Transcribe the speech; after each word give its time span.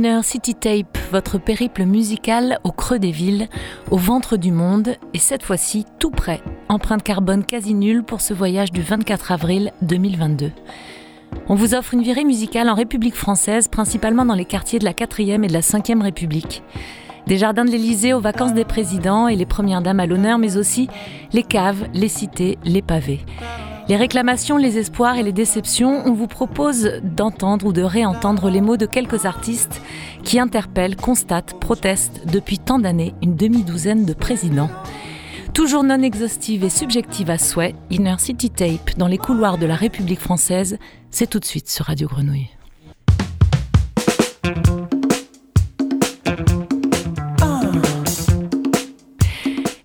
Inner 0.00 0.22
City 0.22 0.54
Tape, 0.54 0.96
votre 1.12 1.36
périple 1.36 1.84
musical 1.84 2.58
au 2.64 2.72
creux 2.72 2.98
des 2.98 3.10
villes, 3.10 3.48
au 3.90 3.98
ventre 3.98 4.38
du 4.38 4.50
monde, 4.50 4.96
et 5.12 5.18
cette 5.18 5.42
fois-ci 5.42 5.84
tout 5.98 6.10
près, 6.10 6.40
empreinte 6.70 7.02
carbone 7.02 7.44
quasi 7.44 7.74
nulle 7.74 8.02
pour 8.02 8.22
ce 8.22 8.32
voyage 8.32 8.72
du 8.72 8.80
24 8.80 9.30
avril 9.30 9.72
2022. 9.82 10.52
On 11.50 11.54
vous 11.54 11.74
offre 11.74 11.92
une 11.92 12.02
virée 12.02 12.24
musicale 12.24 12.70
en 12.70 12.74
République 12.74 13.14
française, 13.14 13.68
principalement 13.68 14.24
dans 14.24 14.34
les 14.34 14.46
quartiers 14.46 14.78
de 14.78 14.86
la 14.86 14.94
4e 14.94 15.44
et 15.44 15.48
de 15.48 15.52
la 15.52 15.60
5e 15.60 16.00
République. 16.00 16.62
Des 17.26 17.36
jardins 17.36 17.66
de 17.66 17.70
l'Élysée 17.70 18.14
aux 18.14 18.20
vacances 18.20 18.54
des 18.54 18.64
présidents 18.64 19.28
et 19.28 19.36
les 19.36 19.44
premières 19.44 19.82
dames 19.82 20.00
à 20.00 20.06
l'honneur, 20.06 20.38
mais 20.38 20.56
aussi 20.56 20.88
les 21.34 21.42
caves, 21.42 21.84
les 21.92 22.08
cités, 22.08 22.56
les 22.64 22.80
pavés. 22.80 23.20
Les 23.90 23.96
réclamations, 23.96 24.56
les 24.56 24.78
espoirs 24.78 25.16
et 25.16 25.24
les 25.24 25.32
déceptions, 25.32 26.06
on 26.06 26.12
vous 26.12 26.28
propose 26.28 27.00
d'entendre 27.02 27.66
ou 27.66 27.72
de 27.72 27.82
réentendre 27.82 28.48
les 28.48 28.60
mots 28.60 28.76
de 28.76 28.86
quelques 28.86 29.26
artistes 29.26 29.82
qui 30.22 30.38
interpellent, 30.38 30.94
constatent, 30.94 31.58
protestent 31.58 32.24
depuis 32.30 32.60
tant 32.60 32.78
d'années 32.78 33.16
une 33.20 33.34
demi-douzaine 33.34 34.04
de 34.04 34.12
présidents. 34.12 34.70
Toujours 35.54 35.82
non 35.82 36.02
exhaustive 36.02 36.62
et 36.62 36.70
subjective 36.70 37.30
à 37.30 37.38
souhait, 37.38 37.74
Inner 37.90 38.14
City 38.20 38.48
Tape 38.48 38.96
dans 38.96 39.08
les 39.08 39.18
couloirs 39.18 39.58
de 39.58 39.66
la 39.66 39.74
République 39.74 40.20
française, 40.20 40.78
c'est 41.10 41.28
tout 41.28 41.40
de 41.40 41.44
suite 41.44 41.68
sur 41.68 41.86
Radio 41.86 42.06
Grenouille. 42.06 42.48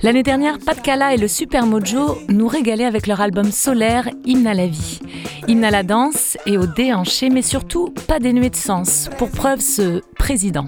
L'année 0.05 0.21
dernière, 0.21 0.59
Pat 0.59 0.79
Cala 0.79 1.15
et 1.15 1.17
le 1.17 1.27
Super 1.27 1.65
Mojo 1.65 2.19
nous 2.29 2.47
régalaient 2.47 2.85
avec 2.85 3.07
leur 3.07 3.21
album 3.21 3.51
solaire 3.51 4.07
Hymne 4.23 4.45
à 4.45 4.53
la 4.53 4.67
vie. 4.67 4.99
Hymne 5.47 5.63
à 5.63 5.71
la 5.71 5.81
danse 5.81 6.37
et 6.45 6.59
au 6.59 6.67
déhanché, 6.67 7.31
mais 7.31 7.41
surtout 7.41 7.91
pas 8.07 8.19
dénué 8.19 8.51
de 8.51 8.55
sens. 8.55 9.09
Pour 9.17 9.31
preuve, 9.31 9.61
ce 9.61 10.03
président. 10.15 10.67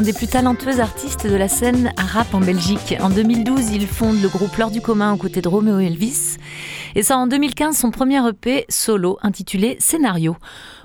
L'un 0.00 0.06
des 0.06 0.12
plus 0.14 0.28
talentueux 0.28 0.80
artistes 0.80 1.26
de 1.26 1.34
la 1.34 1.46
scène 1.46 1.92
rap 1.98 2.32
en 2.32 2.40
Belgique. 2.40 2.96
En 3.02 3.10
2012, 3.10 3.70
il 3.72 3.86
fonde 3.86 4.22
le 4.22 4.28
groupe 4.28 4.56
L'heure 4.56 4.70
du 4.70 4.80
commun 4.80 5.12
aux 5.12 5.18
côtés 5.18 5.42
de 5.42 5.48
Romeo 5.48 5.78
Elvis 5.78 6.38
et 6.94 7.02
sort 7.02 7.18
en 7.18 7.26
2015 7.26 7.76
son 7.76 7.90
premier 7.90 8.26
EP 8.26 8.64
solo 8.70 9.18
intitulé 9.20 9.76
Scénario. 9.78 10.36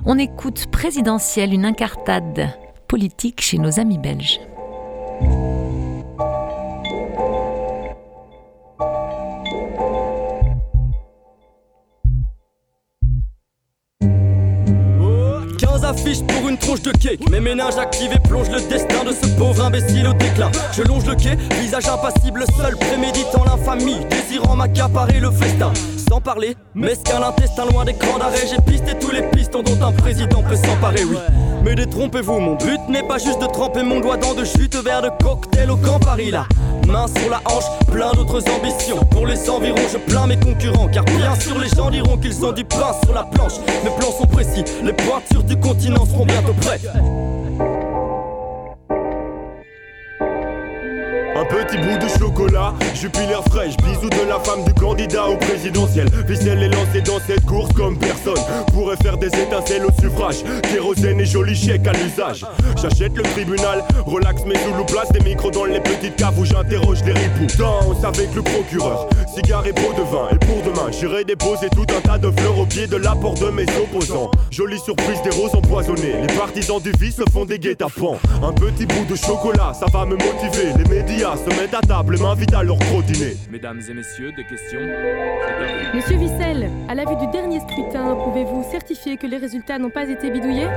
On 0.06 0.20
écoute 0.20 0.66
Présidentiel, 0.70 1.54
une 1.54 1.64
incartade 1.64 2.50
politique 2.90 3.40
chez 3.40 3.58
nos 3.58 3.80
amis 3.80 4.00
belges. 4.00 4.42
Parler, 26.46 26.58
mesquin 26.74 27.20
l'intestin 27.20 27.66
loin 27.66 27.86
des 27.86 27.94
crans 27.94 28.18
d'arrêt, 28.18 28.48
j'ai 28.50 28.62
pisté 28.62 28.98
tous 29.00 29.12
les 29.12 29.24
pistons 29.24 29.64
dont 29.64 29.86
un 29.86 29.92
président 29.92 30.42
peut 30.44 30.56
s'emparer, 30.56 31.04
oui. 31.06 31.18
Mais 31.64 31.76
détrompez-vous, 31.76 32.40
mon 32.40 32.56
but 32.56 32.80
n'est 32.90 33.08
pas 33.08 33.18
juste 33.18 33.42
de 33.42 33.48
tremper 33.48 33.82
mon 33.82 34.00
doigt 34.00 34.18
dans 34.18 34.34
de 34.34 34.44
chute 34.44 34.76
vers 34.76 35.02
de 35.02 35.10
cocktail 35.24 35.72
au 35.72 35.78
camp 35.78 36.00
Paris 36.00 36.30
là. 36.30 36.46
Main 36.88 37.08
sur 37.08 37.30
la 37.32 37.42
hanche, 37.46 37.64
plein 37.92 38.12
d'autres 38.12 38.44
ambitions. 38.52 39.04
Pour 39.10 39.26
les 39.26 39.50
environs, 39.50 39.88
je 39.92 39.98
plains 39.98 40.28
mes 40.28 40.38
concurrents. 40.38 40.88
Car 40.88 41.04
bien 41.06 41.34
sûr, 41.40 41.58
les 41.58 41.70
gens 41.70 41.90
diront 41.90 42.18
qu'ils 42.18 42.46
ont 42.46 42.52
du 42.52 42.64
pain 42.64 42.94
sur 43.04 43.16
la 43.16 43.24
planche. 43.24 43.54
Mes 43.84 43.90
plans 43.98 44.12
sont 44.12 44.28
précis, 44.28 44.64
les 44.84 44.94
pointures 44.94 45.44
du 45.44 45.58
continent 45.58 46.06
seront 46.06 46.26
bientôt 46.26 46.54
prêtes. 46.62 46.88
Un 51.46 51.64
petit 51.64 51.78
bout 51.78 51.98
de 51.98 52.10
chocolat, 52.20 52.74
jupilaire 52.96 53.44
fraîche, 53.50 53.78
bisous 53.78 54.10
de 54.10 54.28
la 54.28 54.40
femme 54.40 54.64
du 54.66 54.74
candidat 54.74 55.28
au 55.28 55.38
présidentiel. 55.38 56.08
Ficelle 56.28 56.64
est 56.64 56.70
lancée 56.70 57.02
dans 57.02 57.20
cette 57.20 57.46
course 57.46 57.72
comme 57.74 57.98
personne 58.00 58.42
pourrait 58.74 58.98
faire 58.98 59.18
des 59.18 59.28
étincelles 59.28 59.86
au 59.86 59.92
suffrage. 60.02 60.38
Kérosène 60.64 61.20
et 61.20 61.26
joli 61.26 61.56
chèque 61.56 61.86
à 61.88 61.94
l'usage. 61.94 62.46
J'achète 62.82 63.16
le 63.16 63.24
tribunal, 63.24 63.84
relax 64.06 64.44
mes 64.46 64.56
zoulous, 64.56 64.86
place 64.86 65.12
des 65.12 65.20
micros 65.20 65.52
dans 65.52 65.66
les 65.66 65.80
petites 65.82 66.16
caves 66.16 66.40
où 66.40 66.46
j'interroge 66.46 67.04
les 67.06 67.14
ripoux. 67.14 67.48
Danse 67.60 68.04
avec 68.04 68.34
le 68.34 68.42
procureur, 68.42 69.08
cigare 69.34 69.68
et 69.68 69.74
pot 69.74 69.94
de 69.96 70.02
vin. 70.02 70.30
Et 70.32 70.38
pour 70.46 70.64
demain, 70.64 70.90
j'irai 70.92 71.26
déposer 71.26 71.70
tout 71.70 71.86
un 71.96 72.02
tas 72.02 72.18
de 72.18 72.32
fleurs 72.40 72.58
au 72.58 72.66
pied 72.66 72.88
de 72.88 72.98
la 72.98 73.12
porte 73.12 73.42
de 73.42 73.52
mes 73.52 73.66
opposants. 73.78 74.32
Jolie 74.50 74.80
surprise 74.80 75.22
des 75.24 75.30
roses 75.30 75.54
empoisonnées. 75.54 76.22
Les 76.28 76.34
partisans 76.36 76.82
du 76.82 76.92
vice 77.00 77.18
se 77.18 77.32
font 77.32 77.46
des 77.46 77.60
guet-apens. 77.60 78.18
Un 78.44 78.52
petit 78.52 78.88
bout 78.88 79.06
de 79.08 79.16
chocolat, 79.16 79.74
ça 79.80 79.86
va 79.94 80.06
me 80.06 80.16
motiver. 80.16 80.74
Les 80.78 80.90
médias 80.90 81.35
se 81.38 81.62
mettent 81.62 81.74
à 81.74 81.82
table 81.82 82.16
et 82.16 82.22
m'invitent 82.22 82.54
à 82.54 82.64
leur 82.64 82.78
gros 82.78 83.02
dîner. 83.02 83.36
Mesdames 83.52 83.82
et 83.90 83.94
messieurs, 83.94 84.32
des 84.36 84.44
questions 84.44 84.80
Monsieur 85.94 86.18
Vissel, 86.18 86.70
à 86.90 86.96
la 86.96 87.06
vue 87.06 87.16
du 87.18 87.28
dernier 87.32 87.60
scrutin, 87.60 88.16
pouvez-vous 88.24 88.66
certifier 88.72 89.18
que 89.18 89.28
les 89.28 89.38
résultats 89.38 89.78
n'ont 89.78 89.90
pas 89.90 90.08
été 90.10 90.30
bidouillés? 90.32 90.68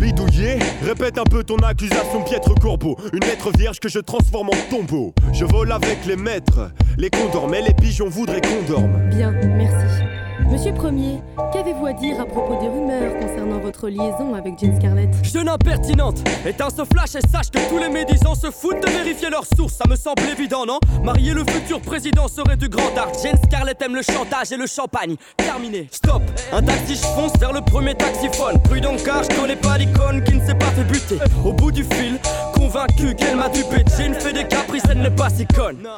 Bidouillé 0.00 0.58
Répète 0.82 1.18
un 1.18 1.24
peu 1.24 1.44
ton 1.44 1.56
accusation, 1.56 2.22
piètre 2.22 2.54
corbeau. 2.54 2.96
Une 3.12 3.20
lettre 3.20 3.50
vierge 3.56 3.80
que 3.80 3.88
je 3.88 3.98
transforme 3.98 4.48
en 4.50 4.70
tombeau. 4.70 5.14
Je 5.32 5.44
vole 5.44 5.72
avec 5.72 6.04
les 6.06 6.16
maîtres, 6.16 6.70
les 6.98 7.10
condors, 7.10 7.48
mais 7.48 7.62
les 7.62 7.74
pigeons 7.74 8.08
voudraient 8.08 8.40
qu'on 8.40 8.62
dorme. 8.72 9.08
Bien, 9.10 9.30
merci. 9.30 10.02
Monsieur 10.50 10.74
Premier, 10.74 11.20
qu'avez-vous 11.52 11.86
à 11.86 11.92
dire 11.92 12.20
à 12.20 12.26
propos 12.26 12.60
des 12.60 12.68
rumeurs 12.68 13.18
concernant 13.18 13.58
votre 13.58 13.88
liaison 13.88 14.34
avec 14.34 14.58
Jane 14.58 14.76
Scarlett? 14.76 15.08
Jeune 15.22 15.48
impertinente, 15.48 16.18
éteins 16.46 16.68
ce 16.70 16.84
flash 16.84 17.14
et 17.14 17.26
sache 17.26 17.50
que 17.50 17.58
tous 17.68 17.78
les 17.78 17.88
médisants 17.88 18.34
se 18.34 18.50
foutent 18.50 18.82
de 18.82 18.90
vérifier 18.90 19.30
leurs 19.30 19.46
sources. 19.56 19.74
Ça 19.74 19.84
me 19.88 19.96
semble 19.96 20.22
évident, 20.30 20.66
non? 20.66 20.78
Marier 21.02 21.32
le 21.32 21.44
futur 21.50 21.80
président 21.80 22.28
serait 22.28 22.56
du 22.56 22.68
grand 22.68 22.96
art. 22.96 23.12
Jane 23.22 23.38
Scarlett 23.44 23.80
aime 23.82 23.94
le 23.94 24.02
chantage 24.02 24.52
et 24.52 24.56
le 24.56 24.66
champagne. 24.66 25.16
Terminé. 25.36 25.88
Stop. 25.90 26.22
Un 26.52 26.62
taxi, 26.62 26.96
je 26.96 27.06
fonce 27.06 27.32
vers 27.38 27.52
le 27.52 27.60
premier 27.62 27.94
taxiphone. 27.94 28.60
Prudent 28.62 28.96
car 29.04 29.22
je 29.22 29.40
connais 29.40 29.56
pas 29.56 29.78
l'icône 29.78 30.22
qui 30.24 30.34
ne 30.34 30.46
s'est 30.46 30.54
pas 30.54 30.66
fait 30.66 30.84
buter. 30.84 31.18
Au 31.44 31.52
bout 31.52 31.72
du 31.72 31.84
fil, 31.84 32.18
convaincu 32.62 33.14
qu'elle 33.14 33.36
m'a 33.36 33.48
dupé. 33.48 33.84
Jane 33.96 34.14
fait 34.14 34.32
des 34.32 34.46
caprices, 34.46 34.84
elle 34.90 34.98
n'est 34.98 35.10
pas 35.10 35.28
si 35.30 35.46
conne. 35.46 35.88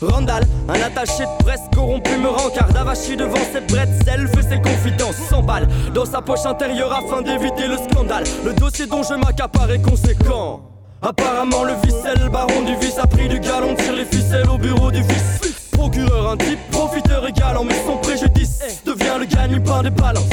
Randall, 0.00 0.44
un 0.68 0.80
attaché 0.80 1.24
de 1.24 1.44
presse 1.44 1.62
corrompu 1.74 2.16
me 2.16 2.28
rencard 2.28 2.72
Davachi 2.72 3.16
devant 3.16 3.44
cette 3.52 3.70
bretzel 3.70 4.28
fait 4.28 4.42
ses 4.42 4.60
confidences 4.60 5.16
100 5.30 5.42
balles 5.42 5.68
dans 5.94 6.04
sa 6.04 6.20
poche 6.20 6.44
intérieure 6.46 6.92
afin 6.92 7.22
d'éviter 7.22 7.68
le 7.68 7.76
scandale. 7.76 8.24
Le 8.44 8.52
dossier 8.54 8.86
dont 8.86 9.02
je 9.02 9.14
m'accapare 9.14 9.70
est 9.70 9.82
conséquent. 9.82 10.62
Apparemment 11.02 11.64
le 11.64 11.74
vicelle, 11.82 12.28
baron 12.30 12.62
du 12.62 12.74
vice. 12.76 12.98
A 12.98 13.06
pris 13.06 13.28
du 13.28 13.38
galon 13.40 13.74
Tire 13.74 13.94
les 13.94 14.04
ficelles 14.04 14.48
au 14.48 14.58
bureau 14.58 14.90
du 14.90 15.02
vice. 15.02 15.70
Procureur, 15.72 16.30
un 16.30 16.36
type 16.36 16.70
profiteur 16.70 17.26
égalant 17.26 17.64
Mais 17.64 17.74
son 17.86 17.96
préjudice 17.98 18.82
devient 18.86 19.18
le 19.18 19.26
gagne-pain 19.26 19.82
des 19.82 19.90
balances 19.90 20.24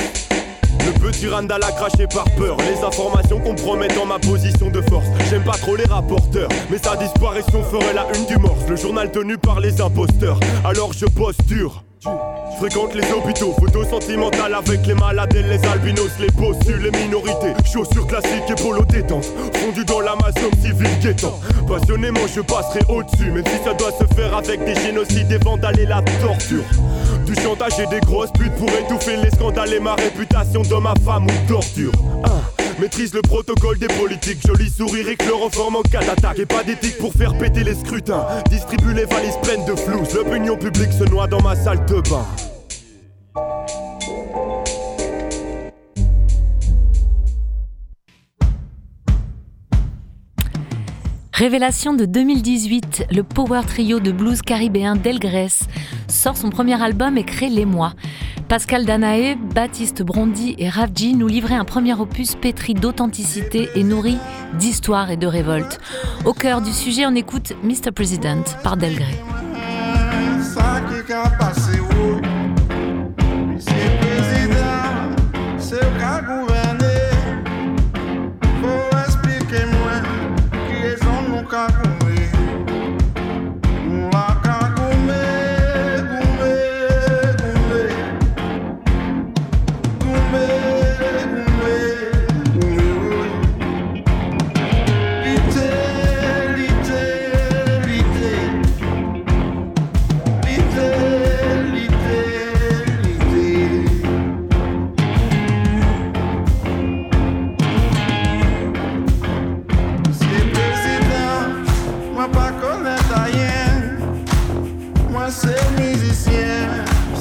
Le 0.86 1.00
petit 1.00 1.28
Randall 1.28 1.64
a 1.64 1.72
craché 1.72 2.08
par 2.08 2.26
peur. 2.36 2.58
Les 2.58 2.84
informations 2.84 3.40
compromettant 3.40 4.06
ma 4.06 4.20
position 4.20 4.70
de 4.70 4.82
force. 4.82 5.06
J'aime 5.30 5.44
pas 5.44 5.58
trop 5.58 5.76
les 5.76 5.86
rapporteurs, 5.86 6.50
mais 6.70 6.78
sa 6.78 6.96
disparition 6.96 7.64
ferait 7.64 7.94
la 7.94 8.08
une 8.18 8.26
du 8.26 8.38
morse. 8.38 8.68
Le 8.68 8.76
journal 8.76 9.12
tenu 9.12 9.38
par 9.38 9.60
les 9.60 9.80
imposteurs. 9.82 10.40
Alors 10.64 10.94
je. 10.94 11.06
Je 11.52 11.91
fréquente 12.58 12.93
les 12.96 13.12
hôpitaux, 13.12 13.53
photos 13.60 13.88
sentimentales 13.89 14.53
avec 14.53 14.86
les 14.86 14.93
malades 14.93 15.34
les 15.34 15.65
albinos, 15.67 16.12
les 16.20 16.29
bossus, 16.29 16.77
les 16.79 16.91
minorités, 16.91 17.53
chaussures 17.65 18.08
classiques 18.08 18.50
et 18.50 18.62
polo 18.62 18.84
détente, 18.86 19.25
fondu 19.55 19.84
dans 19.86 20.00
l'Amazon 20.00 20.51
civil 20.62 20.89
guettant. 21.01 21.39
Passionnément, 21.67 22.27
je 22.34 22.41
passerai 22.41 22.81
au-dessus, 22.89 23.31
même 23.31 23.46
si 23.46 23.63
ça 23.63 23.74
doit 23.74 23.91
se 23.91 24.05
faire 24.15 24.36
avec 24.36 24.63
des 24.65 24.75
génocides, 24.75 25.27
des 25.27 25.38
vandales 25.38 25.79
et 25.79 25.86
la 25.86 26.01
torture. 26.22 26.63
Du 27.25 27.36
chantage 27.36 27.79
et 27.79 27.88
des 27.88 28.00
grosses 28.01 28.31
putes 28.31 28.55
pour 28.55 28.70
étouffer 28.70 29.17
les 29.17 29.29
scandales 29.31 29.74
et 29.74 29.79
ma 29.79 29.96
réputation 29.96 30.62
de 30.62 30.75
ma 30.75 30.93
femme 31.05 31.25
ou 31.25 31.48
torture. 31.48 31.91
Maîtrise 32.82 33.14
le 33.14 33.22
protocole 33.22 33.78
des 33.78 33.86
politiques, 33.86 34.40
joli 34.44 34.68
sourire 34.68 35.08
et 35.08 35.16
chloroforme 35.16 35.76
en 35.76 35.82
cas 35.84 36.04
d'attaque. 36.04 36.40
Et 36.40 36.48
pas 36.48 36.64
d'éthique 36.64 36.98
pour 36.98 37.14
faire 37.14 37.38
péter 37.38 37.64
les 37.64 37.76
scrutins. 37.76 38.26
Distribue 38.50 38.96
les 38.96 39.06
valises 39.06 39.38
pleines 39.44 39.64
de 39.66 39.76
flou. 39.76 40.02
L'opinion 40.16 40.58
publique 40.58 40.92
se 40.92 41.04
noie 41.04 41.28
dans 41.28 41.44
ma 41.44 41.56
salle 41.56 41.86
de 41.86 42.02
bain. 42.10 42.26
Révélation 51.34 51.94
de 51.94 52.06
2018, 52.06 53.06
le 53.12 53.24
power 53.24 53.62
trio 53.66 54.00
de 54.00 54.12
blues 54.12 54.42
caribéen 54.42 54.96
Delgrès 54.96 55.60
sort 56.08 56.36
son 56.36 56.50
premier 56.50 56.82
album 56.82 57.18
et 57.18 57.24
crée 57.24 57.50
Les 57.50 57.66
Mois. 57.66 57.94
Pascal 58.50 58.86
Danaé, 58.86 59.36
Baptiste 59.36 60.04
Brondy 60.04 60.56
et 60.58 60.68
Ravji 60.68 61.16
nous 61.16 61.28
livraient 61.28 61.56
un 61.56 61.64
premier 61.64 61.94
opus 61.94 62.36
pétri 62.36 62.74
d'authenticité 62.74 63.70
et 63.76 63.84
nourri 63.84 64.18
d'histoire 64.60 65.10
et 65.10 65.18
de 65.18 65.26
révolte. 65.26 65.80
Au 66.26 66.34
cœur 66.34 66.62
du 66.62 66.74
sujet, 66.74 67.06
on 67.06 67.16
écoute 67.16 67.54
Mr. 67.64 67.92
President 67.92 68.44
par 68.62 68.76
Delgrès. 68.76 69.18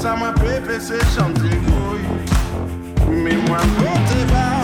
Ça 0.01 0.15
m'a 0.15 0.31
préféré 0.31 0.79
c'est 0.79 1.05
chanter 1.15 1.55
couille. 1.65 2.07
Mais 3.07 3.35
moi 3.47 3.59
côté 3.77 4.25
bas, 4.31 4.60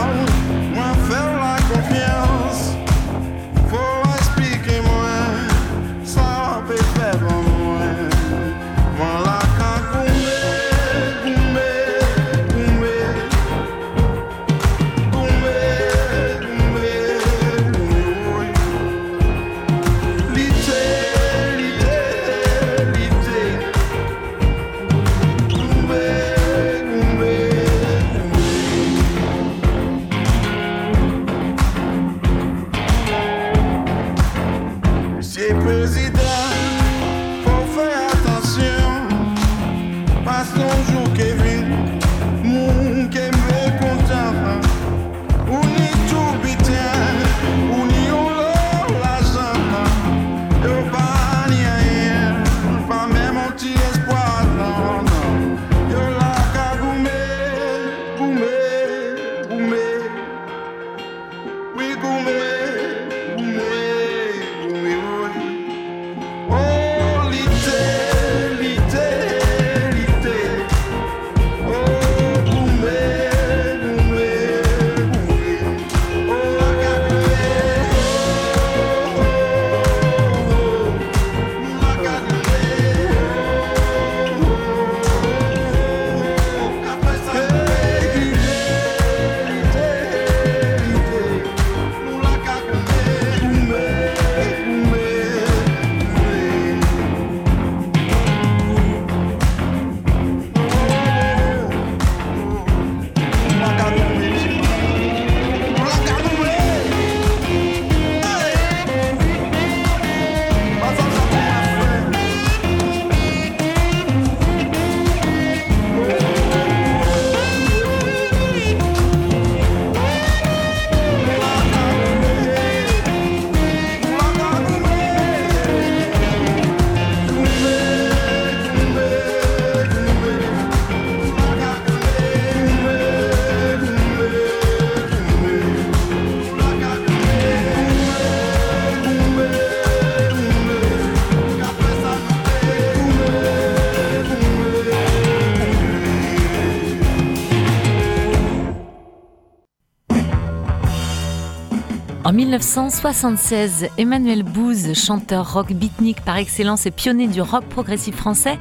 1976, 152.57 153.87
Emmanuel 153.99 154.41
Bouze, 154.41 154.93
chanteur 154.95 155.53
rock 155.53 155.73
beatnik 155.73 156.21
par 156.21 156.37
excellence 156.37 156.87
et 156.87 156.91
pionnier 156.91 157.27
du 157.27 157.39
rock 157.39 157.65
progressif 157.65 158.15
français, 158.15 158.57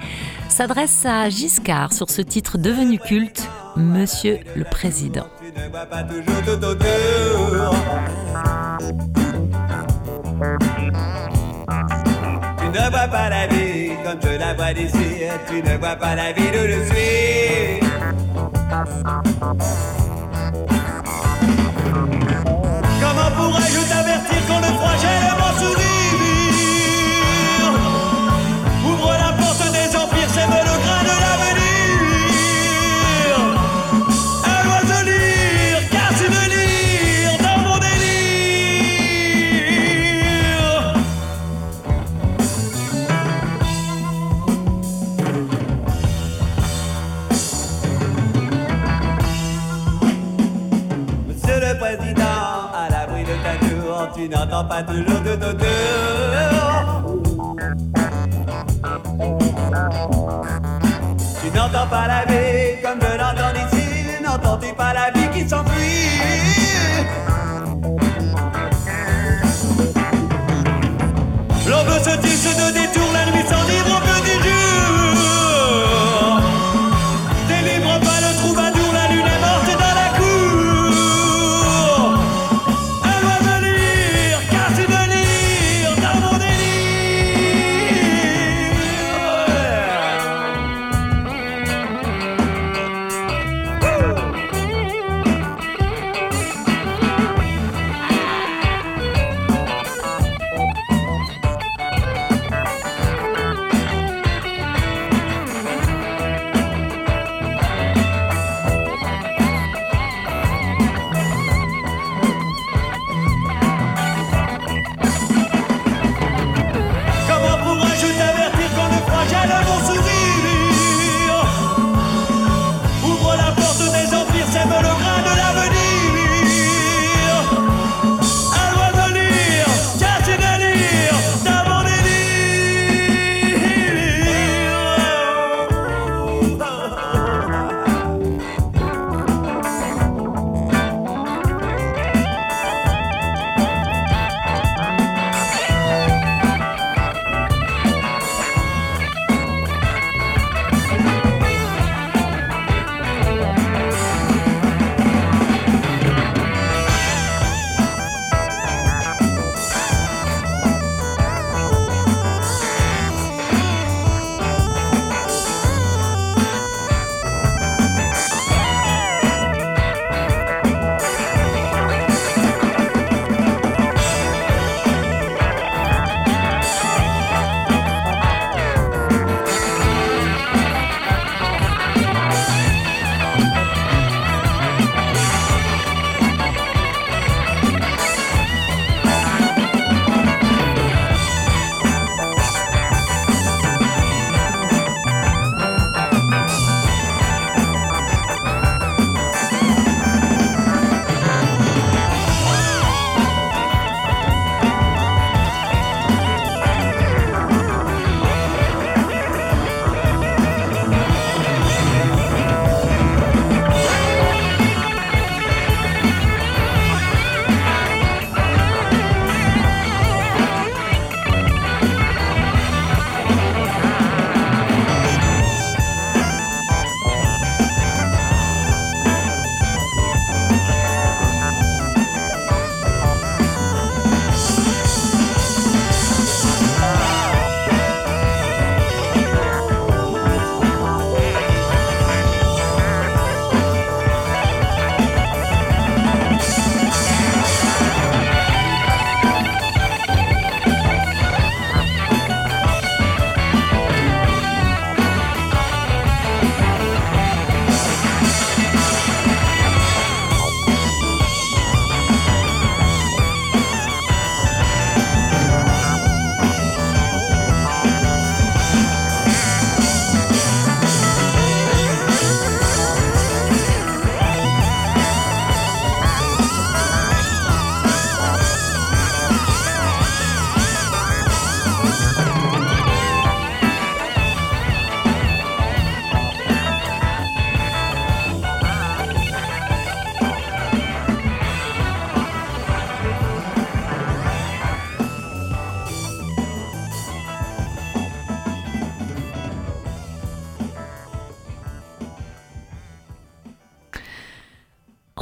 s'adresse 0.51 1.07
à 1.07 1.31
Giscard 1.31 1.95
sur 1.95 2.11
ce 2.11 2.21
titre 2.21 2.59
devenu 2.59 2.99
culte, 2.99 3.49
Monsieur 3.75 4.41
le 4.55 4.65
Président. 4.65 5.27
Tu 5.41 5.47
ne 5.47 5.69
vois 5.71 5.87
pas 13.09 13.31
la 13.31 13.47
vie 13.47 13.87
je 14.23 14.39
la 14.39 14.55
vois 14.55 14.75
d'ici. 14.75 15.25
Tu 15.49 15.63
ne 15.63 15.77
vois 15.79 15.97
pas 15.97 16.15
la 16.15 16.33
vie 16.33 16.51
d'où 16.53 16.67
je 16.69 16.85
suis. 16.85 17.81
Quand 24.47 24.61
le 24.61 24.67
froid 24.67 25.26
tu 54.27 54.33
n'entends 54.33 54.65
pas 54.65 54.83
toujours 54.83 55.23
tout 55.23 55.45
autour. 55.45 55.67
Tu 61.43 61.51
n'entends 61.57 61.87
pas 61.87 62.07
la 62.09 62.25
vie 62.25 62.83
comme 62.83 62.99
je 63.01 63.19
l'entends 63.19 63.55
ici, 63.55 63.87
n'entends-tu 64.25 64.73
pas 64.75 64.93
la 64.93 65.11
vie? 65.11 65.16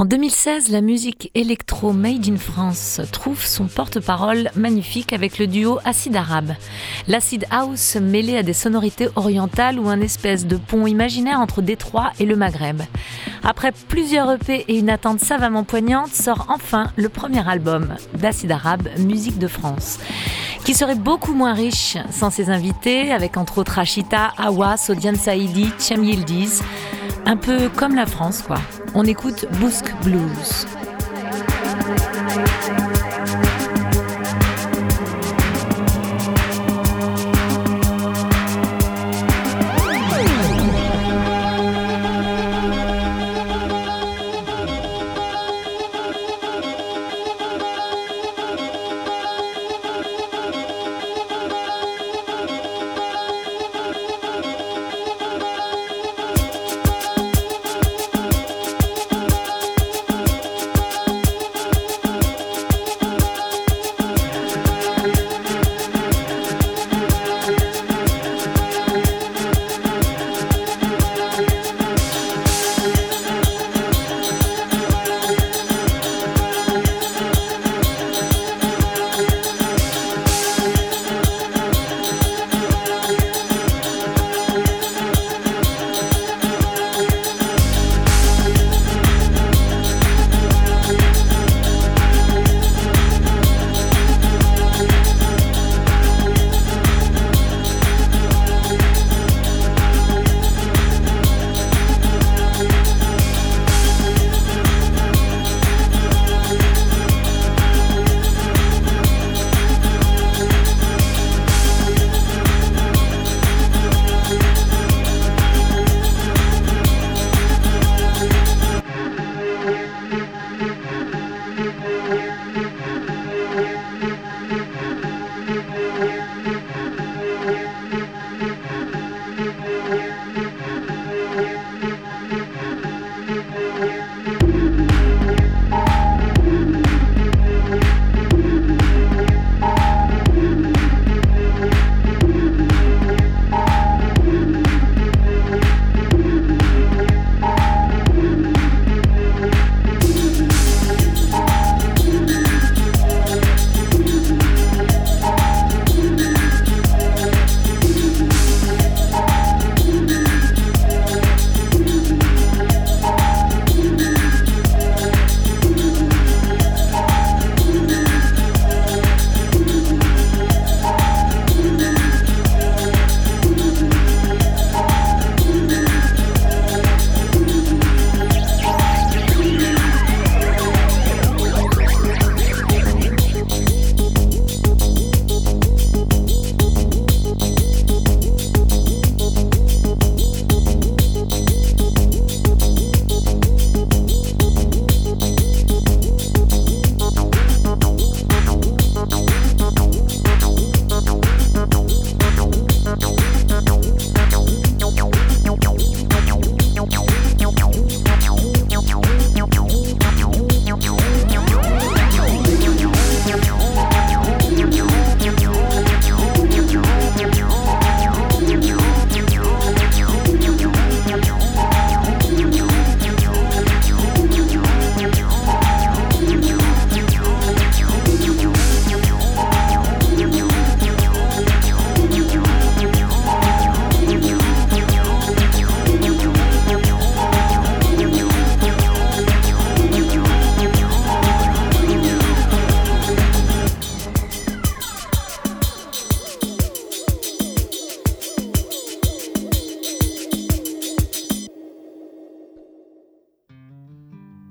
En 0.05 0.07
2016, 0.07 0.69
la 0.69 0.81
musique 0.81 1.31
électro 1.33 1.91
made 1.91 2.29
in 2.29 2.37
France 2.37 3.01
trouve 3.11 3.43
son 3.43 3.65
porte-parole 3.65 4.51
magnifique 4.55 5.13
avec 5.13 5.39
le 5.39 5.47
duo 5.47 5.79
Acid 5.83 6.15
Arabe. 6.15 6.53
L'acid 7.07 7.43
house 7.49 7.95
mêlé 7.95 8.37
à 8.37 8.43
des 8.43 8.53
sonorités 8.53 9.07
orientales 9.15 9.79
ou 9.79 9.89
un 9.89 9.99
espèce 10.01 10.45
de 10.45 10.57
pont 10.57 10.85
imaginaire 10.85 11.39
entre 11.39 11.63
Détroit 11.63 12.11
et 12.19 12.27
le 12.27 12.35
Maghreb. 12.35 12.83
Après 13.43 13.71
plusieurs 13.71 14.31
EP 14.33 14.65
et 14.67 14.77
une 14.77 14.91
attente 14.91 15.21
savamment 15.21 15.63
poignante, 15.63 16.13
sort 16.13 16.45
enfin 16.49 16.91
le 16.97 17.09
premier 17.09 17.49
album 17.49 17.95
d'Acid 18.13 18.51
Arabe, 18.51 18.87
Musique 18.99 19.39
de 19.39 19.47
France, 19.47 19.97
qui 20.65 20.75
serait 20.75 20.93
beaucoup 20.93 21.33
moins 21.33 21.53
riche 21.53 21.97
sans 22.11 22.29
ses 22.29 22.51
invités, 22.51 23.11
avec 23.11 23.37
entre 23.37 23.57
autres 23.57 23.73
Rachita, 23.73 24.33
Awa, 24.37 24.77
Sodian 24.77 25.15
Saidi, 25.15 25.71
Chem 25.79 26.03
Yildiz. 26.03 26.61
Un 27.27 27.37
peu 27.37 27.69
comme 27.69 27.95
la 27.95 28.05
France, 28.05 28.43
quoi. 28.43 28.57
On 28.93 29.03
écoute 29.03 29.45
Bousk 29.59 29.93
Blues. 30.03 30.67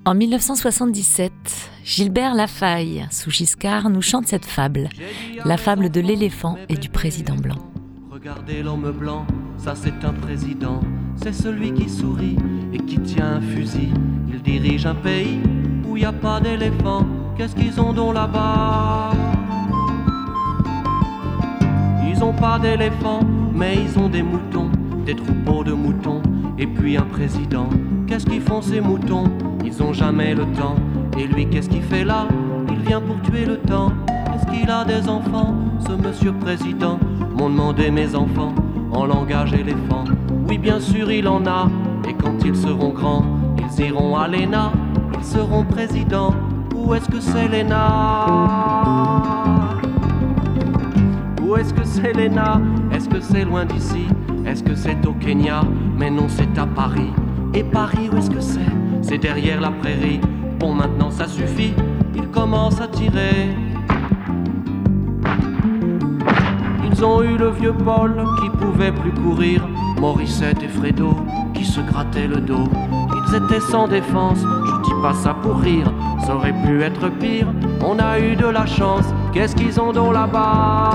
En 0.07 0.15
1977, 0.15 1.33
Gilbert 1.83 2.35
Lafaille, 2.35 3.07
sous 3.11 3.31
Giscard, 3.31 3.89
nous 3.89 4.03
chante 4.03 4.27
cette 4.27 4.45
fable, 4.45 4.91
la 5.47 5.57
fable 5.57 5.89
de 5.89 6.03
l'éléphant 6.03 6.59
et 6.69 6.75
du 6.75 6.91
président 6.91 7.37
blanc. 7.37 7.57
Regardez 8.11 8.63
l'homme 8.63 8.93
blanc, 8.93 9.25
ça 9.57 9.75
c'est 9.75 10.05
un 10.05 10.13
président, 10.13 10.81
c'est 11.17 11.33
celui 11.33 11.73
qui 11.73 11.89
sourit 11.89 12.37
et 12.75 12.79
qui 12.81 12.99
tient 12.99 13.37
un 13.37 13.41
fusil. 13.41 13.89
Il 14.29 14.43
dirige 14.43 14.85
un 14.85 14.95
pays 14.95 15.41
où 15.89 15.97
il 15.97 16.01
n'y 16.01 16.07
a 16.07 16.13
pas 16.13 16.39
d'éléphant, 16.39 17.07
qu'est-ce 17.39 17.57
qu'ils 17.57 17.81
ont 17.81 17.95
donc 17.95 18.13
là-bas? 18.13 19.13
Ils 22.07 22.23
ont 22.23 22.35
pas 22.35 22.59
d'éléphant, 22.59 23.21
mais 23.55 23.77
ils 23.77 23.99
ont 23.99 24.11
des 24.11 24.23
moutons, 24.23 24.71
des 25.07 25.17
troupeaux 25.17 25.65
de 25.65 25.73
moutons, 25.73 26.21
et 26.59 26.67
puis 26.67 26.99
un 26.99 27.07
président. 27.07 27.71
Qu'est-ce 28.07 28.27
qu'ils 28.27 28.43
font 28.43 28.61
ces 28.61 28.83
moutons? 28.83 29.31
Ils 29.65 29.83
ont 29.83 29.93
jamais 29.93 30.35
le 30.35 30.45
temps. 30.53 30.77
Et 31.19 31.27
lui, 31.27 31.49
qu'est-ce 31.49 31.69
qu'il 31.69 31.83
fait 31.83 32.05
là? 32.05 32.27
Il 32.71 32.79
vient 32.81 33.01
pour 33.01 33.21
tuer 33.23 33.45
le 33.45 33.59
temps. 33.59 33.93
Est-ce 34.35 34.47
qu'il 34.47 34.71
a 34.71 34.85
des 34.85 35.09
enfants 35.09 35.55
Ce 35.87 35.93
monsieur 35.93 36.33
président? 36.33 36.99
M'ont 37.37 37.51
demandé 37.51 37.91
mes 37.91 38.15
enfants 38.15 38.55
en 38.93 39.07
langage 39.07 39.53
éléphant. 39.53 40.05
Oui, 40.49 40.59
bien 40.59 40.81
sûr, 40.81 41.11
il 41.11 41.27
en 41.27 41.47
a. 41.47 41.69
Et 42.09 42.15
quand 42.15 42.45
ils 42.45 42.57
seront 42.57 42.91
grands, 42.91 43.25
ils 43.59 43.87
iront 43.87 44.17
à 44.17 44.29
l'ENA. 44.29 44.73
seront 45.23 45.65
présidents. 45.65 46.35
Où 46.77 46.93
est-ce 46.95 47.09
que 47.09 47.21
c'est 47.21 47.49
Léna 47.49 47.97
Où 51.43 51.57
est-ce 51.57 51.73
que 51.73 51.85
c'est 51.85 52.13
Léna 52.13 52.61
Est-ce 52.93 53.09
que 53.09 53.21
c'est 53.21 53.45
loin 53.45 53.65
d'ici? 53.65 54.07
Est-ce 54.47 54.63
que 54.63 54.75
c'est 54.75 55.07
au 55.07 55.15
Kenya? 55.15 55.63
Mais 55.99 56.11
non, 56.11 56.27
c'est 56.29 56.59
à 56.59 56.67
Paris. 56.67 57.11
Et 57.55 57.65
Paris, 57.65 58.11
où 58.13 58.19
est-ce 58.19 58.31
que 58.31 58.41
c'est? 58.41 58.61
C'est 59.07 59.19
derrière 59.19 59.61
la 59.61 59.71
prairie. 59.71 60.21
Bon, 60.59 60.73
maintenant 60.73 61.11
ça 61.11 61.29
suffit. 61.29 61.75
Il 62.15 62.27
commence 62.29 62.81
à 62.81 62.89
tirer. 62.89 63.55
Ils 66.91 67.05
ont 67.05 67.23
eu 67.23 67.37
le 67.37 67.51
vieux 67.51 67.75
Paul 67.75 68.25
qui 68.41 68.49
pouvait 68.51 68.93
plus 68.93 69.13
courir, 69.13 69.67
Morissette 70.01 70.63
et 70.63 70.69
Fredo 70.69 71.17
qui 71.53 71.65
se 71.65 71.81
grattaient 71.81 72.29
le 72.29 72.37
dos. 72.37 72.69
Ils 73.29 73.35
étaient 73.35 73.61
sans 73.61 73.89
défense, 73.89 74.39
je 74.41 74.83
dis 74.89 75.03
pas 75.03 75.13
ça 75.13 75.35
pour 75.35 75.59
rire, 75.59 75.93
ça 76.25 76.35
aurait 76.37 76.55
pu 76.65 76.83
être 76.83 77.11
pire. 77.19 77.47
On 77.85 77.99
a 77.99 78.19
eu 78.19 78.37
de 78.37 78.47
la 78.47 78.65
chance, 78.65 79.05
qu'est-ce 79.33 79.55
qu'ils 79.57 79.81
ont 79.81 79.93
dans 79.93 80.13
là-bas? 80.13 80.91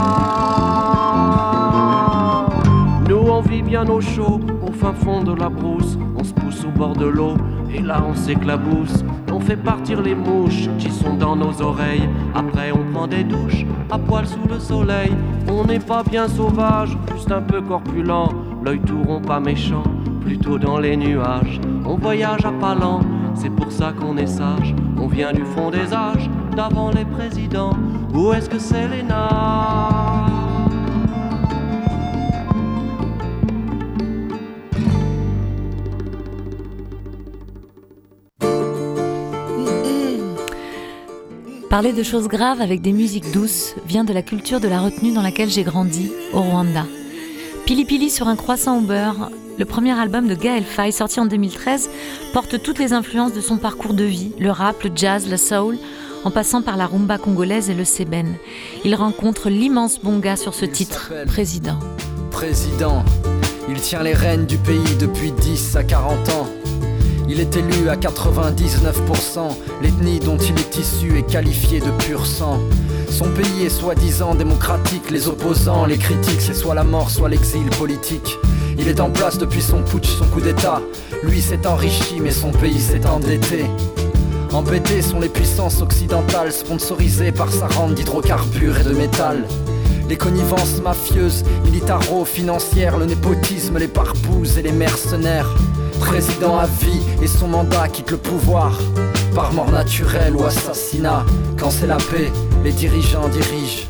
Nous 3.07 3.17
on 3.29 3.41
vit 3.41 3.61
bien 3.61 3.87
au 3.87 4.01
chaud, 4.01 4.39
au 4.65 4.71
fin 4.71 4.93
fond 4.93 5.21
de 5.21 5.33
la 5.33 5.49
brousse, 5.49 5.97
on 6.17 6.23
se 6.23 6.33
pousse 6.33 6.63
au 6.63 6.71
bord 6.77 6.95
de 6.95 7.05
l'eau, 7.05 7.35
et 7.73 7.81
là 7.81 8.03
on 8.07 8.15
s'éclabousse. 8.15 9.03
On 9.31 9.39
fait 9.39 9.55
partir 9.55 10.01
les 10.01 10.15
mouches 10.15 10.69
qui 10.77 10.89
sont 10.89 11.13
dans 11.13 11.35
nos 11.35 11.61
oreilles. 11.61 12.09
Après, 12.35 12.71
on 12.71 12.91
prend 12.91 13.07
des 13.07 13.23
douches 13.23 13.65
à 13.89 13.97
poil 13.97 14.25
sous 14.25 14.47
le 14.49 14.59
soleil. 14.59 15.11
On 15.49 15.65
n'est 15.65 15.79
pas 15.79 16.03
bien 16.03 16.27
sauvage, 16.27 16.97
juste 17.13 17.31
un 17.31 17.41
peu 17.41 17.61
corpulent. 17.61 18.29
L'œil 18.63 18.79
tout 18.81 19.01
rond, 19.03 19.21
pas 19.21 19.39
méchant, 19.39 19.83
plutôt 20.21 20.57
dans 20.57 20.79
les 20.79 20.97
nuages. 20.97 21.61
On 21.85 21.95
voyage 21.95 22.45
à 22.45 22.51
pas 22.51 22.75
lent, 22.75 23.01
c'est 23.33 23.49
pour 23.49 23.71
ça 23.71 23.93
qu'on 23.97 24.17
est 24.17 24.27
sage. 24.27 24.75
On 24.97 25.07
vient 25.07 25.31
du 25.31 25.43
fond 25.45 25.69
des 25.69 25.93
âges, 25.93 26.29
d'avant 26.55 26.91
les 26.91 27.05
présidents. 27.05 27.73
Où 28.13 28.33
est-ce 28.33 28.49
que 28.49 28.59
c'est 28.59 28.87
les 28.89 29.03
Parler 41.69 41.93
de 41.93 42.01
choses 42.01 42.27
graves 42.27 42.61
avec 42.61 42.81
des 42.81 42.93
musiques 42.93 43.31
douces 43.31 43.75
vient 43.85 44.03
de 44.03 44.11
la 44.11 44.23
culture 44.23 44.59
de 44.59 44.67
la 44.67 44.79
retenue 44.79 45.13
dans 45.13 45.21
laquelle 45.21 45.51
j'ai 45.51 45.61
grandi, 45.61 46.11
au 46.33 46.41
Rwanda. 46.41 46.85
Pili 47.67 47.85
Pili 47.85 48.09
sur 48.09 48.27
un 48.27 48.35
croissant 48.35 48.79
au 48.79 48.81
beurre, 48.81 49.29
le 49.59 49.65
premier 49.65 49.91
album 49.91 50.27
de 50.27 50.33
Gaël 50.33 50.63
Faye 50.63 50.91
sorti 50.91 51.19
en 51.19 51.27
2013, 51.27 51.91
porte 52.33 52.63
toutes 52.63 52.79
les 52.79 52.91
influences 52.91 53.33
de 53.33 53.41
son 53.41 53.57
parcours 53.57 53.93
de 53.93 54.03
vie, 54.03 54.31
le 54.39 54.49
rap, 54.49 54.81
le 54.81 54.89
jazz, 54.95 55.29
le 55.29 55.37
soul, 55.37 55.77
en 56.23 56.31
passant 56.31 56.63
par 56.63 56.75
la 56.75 56.87
rumba 56.87 57.19
congolaise 57.19 57.69
et 57.69 57.75
le 57.75 57.85
sében. 57.85 58.33
Il 58.83 58.95
rencontre 58.95 59.51
l'immense 59.51 59.99
Bonga 60.01 60.37
sur 60.37 60.55
ce 60.55 60.65
titre, 60.65 61.13
Président. 61.27 61.77
Président, 62.31 63.05
il 63.69 63.79
tient 63.79 64.01
les 64.01 64.15
rênes 64.15 64.47
du 64.47 64.57
pays 64.57 64.95
depuis 64.99 65.31
10 65.31 65.75
à 65.75 65.83
40 65.83 66.29
ans. 66.29 66.58
Il 67.31 67.39
est 67.39 67.55
élu 67.55 67.89
à 67.89 67.95
99%, 67.95 69.55
l'ethnie 69.83 70.19
dont 70.19 70.37
il 70.37 70.59
est 70.59 70.77
issu 70.77 71.19
est 71.19 71.31
qualifiée 71.31 71.79
de 71.79 71.91
pur 72.03 72.25
sang. 72.25 72.59
Son 73.11 73.29
pays 73.29 73.65
est 73.65 73.69
soi-disant 73.69 74.33
démocratique, 74.33 75.11
les 75.11 75.27
opposants, 75.27 75.85
les 75.85 75.99
critiques, 75.99 76.41
c'est 76.41 76.55
soit 76.55 76.73
la 76.73 76.83
mort, 76.83 77.11
soit 77.11 77.29
l'exil 77.29 77.69
politique. 77.77 78.39
Il 78.79 78.87
est 78.87 78.99
en 78.99 79.11
place 79.11 79.37
depuis 79.37 79.61
son 79.61 79.83
putsch, 79.83 80.07
son 80.07 80.25
coup 80.25 80.41
d'état. 80.41 80.81
Lui 81.23 81.39
s'est 81.39 81.67
enrichi, 81.67 82.19
mais 82.19 82.31
son 82.31 82.51
pays 82.51 82.79
s'est 82.79 83.05
endetté. 83.05 83.65
Embêtés 84.51 85.03
sont 85.03 85.19
les 85.19 85.29
puissances 85.29 85.83
occidentales, 85.83 86.51
sponsorisées 86.51 87.31
par 87.31 87.51
sa 87.51 87.67
rente 87.67 87.93
d'hydrocarbures 87.93 88.79
et 88.79 88.83
de 88.83 88.93
métal. 88.93 89.43
Les 90.09 90.17
connivences 90.17 90.81
mafieuses, 90.81 91.43
militaro-financières, 91.63 92.97
le 92.97 93.05
népotisme, 93.05 93.77
les 93.77 93.87
parpouses 93.87 94.57
et 94.57 94.63
les 94.63 94.71
mercenaires. 94.71 95.55
Président 95.99 96.57
à 96.57 96.65
vie 96.65 97.01
et 97.21 97.27
son 97.27 97.47
mandat 97.47 97.87
quitte 97.87 98.11
le 98.11 98.17
pouvoir 98.17 98.77
par 99.35 99.53
mort 99.53 99.71
naturelle 99.71 100.35
ou 100.35 100.43
assassinat. 100.43 101.25
Quand 101.57 101.69
c'est 101.69 101.87
la 101.87 101.97
paix, 101.97 102.31
les 102.63 102.71
dirigeants 102.71 103.27
dirigent. 103.29 103.87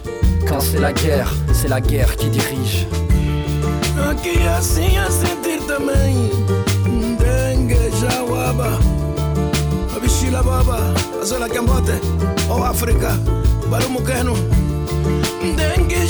Quand 0.48 0.60
c'est 0.60 0.80
la 0.80 0.94
guerre, 0.94 1.32
c'est 1.54 1.68
la 1.68 1.82
guerre 1.82 2.16
qui 2.16 2.30
dirige. 2.30 2.88
Aqui 4.10 4.40
assim 4.58 4.98
a 4.98 5.10
sentir 5.12 5.60
também 5.68 6.32
Dengue, 7.20 7.92
Jawaba 8.00 8.80
Abishila 9.96 10.42
Baba 10.42 10.94
Azola 11.22 11.50
Kambote 11.50 12.00
O 12.50 12.64
África 12.64 13.12
Barumukeno 13.70 14.34
Dengue, 15.42 16.08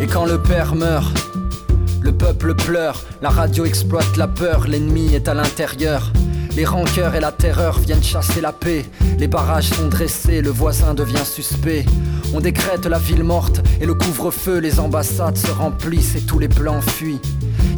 Et 0.00 0.06
quand 0.06 0.26
le 0.26 0.40
père 0.40 0.74
meurt, 0.76 1.12
le 2.00 2.12
peuple 2.12 2.54
pleure, 2.54 3.02
la 3.20 3.30
radio 3.30 3.64
exploite 3.64 4.16
la 4.16 4.28
peur, 4.28 4.68
l'ennemi 4.68 5.14
est 5.14 5.26
à 5.26 5.34
l'intérieur. 5.34 6.12
Les 6.56 6.64
rancœurs 6.64 7.16
et 7.16 7.20
la 7.20 7.32
terreur 7.32 7.78
viennent 7.80 8.02
chasser 8.02 8.40
la 8.40 8.52
paix. 8.52 8.84
Les 9.18 9.26
barrages 9.26 9.70
sont 9.70 9.88
dressés, 9.88 10.40
le 10.40 10.50
voisin 10.50 10.94
devient 10.94 11.24
suspect. 11.24 11.84
On 12.32 12.40
décrète 12.40 12.86
la 12.86 12.98
ville 12.98 13.24
morte 13.24 13.60
et 13.80 13.86
le 13.86 13.94
couvre-feu, 13.94 14.58
les 14.58 14.78
ambassades 14.78 15.36
se 15.36 15.50
remplissent 15.50 16.14
et 16.14 16.20
tous 16.20 16.38
les 16.38 16.48
blancs 16.48 16.82
fuient. 16.82 17.20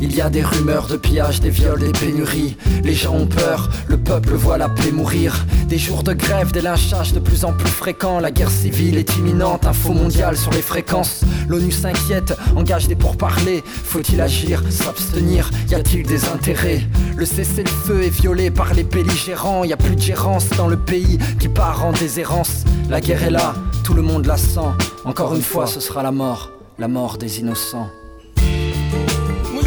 Il 0.01 0.15
y 0.15 0.21
a 0.21 0.31
des 0.31 0.43
rumeurs 0.43 0.87
de 0.87 0.97
pillage, 0.97 1.41
des 1.41 1.51
viols, 1.51 1.81
des 1.81 1.93
pénuries. 1.93 2.57
Les 2.85 2.95
gens 2.95 3.15
ont 3.15 3.27
peur, 3.27 3.71
le 3.87 3.97
peuple 3.97 4.35
voit 4.35 4.59
la 4.59 4.69
paix 4.69 4.93
mourir. 4.93 5.47
Des 5.67 5.79
jours 5.79 6.03
de 6.03 6.13
grève, 6.13 6.53
des 6.53 6.63
lynchages 6.63 7.13
de 7.13 7.21
plus 7.21 7.45
en 7.45 7.53
plus 7.53 7.71
fréquents. 7.71 8.19
La 8.19 8.31
guerre 8.31 8.51
civile 8.51 8.97
est 8.97 9.17
imminente, 9.17 9.67
info 9.67 9.93
mondiale 9.93 10.37
sur 10.37 10.51
les 10.53 10.63
fréquences. 10.63 11.23
L'ONU 11.49 11.71
s'inquiète, 11.71 12.37
engage 12.57 12.89
des 12.89 12.97
pourparlers. 12.97 13.63
Faut-il 13.65 14.21
agir, 14.21 14.63
s'abstenir? 14.71 15.51
Y 15.69 15.75
a-t-il 15.75 16.07
des 16.07 16.25
intérêts? 16.27 16.83
Le 17.17 17.25
cessez-le-feu 17.25 18.03
est 18.03 18.11
violé 18.11 18.51
par 18.51 18.73
les 18.75 18.85
belligérants. 18.85 19.65
Y 19.65 19.73
a 19.73 19.77
plus 19.77 19.97
de 19.97 20.01
gérance 20.01 20.49
dans 20.57 20.69
le 20.69 20.77
pays 20.77 21.19
qui 21.39 21.49
part 21.49 21.85
en 21.85 21.93
déshérence. 21.93 22.65
La 22.89 23.01
guerre 23.01 23.23
est 23.25 23.31
là, 23.31 23.55
tout 23.85 23.95
le 23.95 24.03
monde 24.03 24.27
la 24.27 24.37
sent. 24.37 24.61
Encore 25.05 25.35
une 25.35 25.43
fois, 25.43 25.67
ce 25.67 25.81
sera 25.81 26.03
la 26.03 26.13
mort, 26.13 26.51
la 26.79 26.89
mort 26.89 27.19
des 27.19 27.41
innocents. 27.41 27.89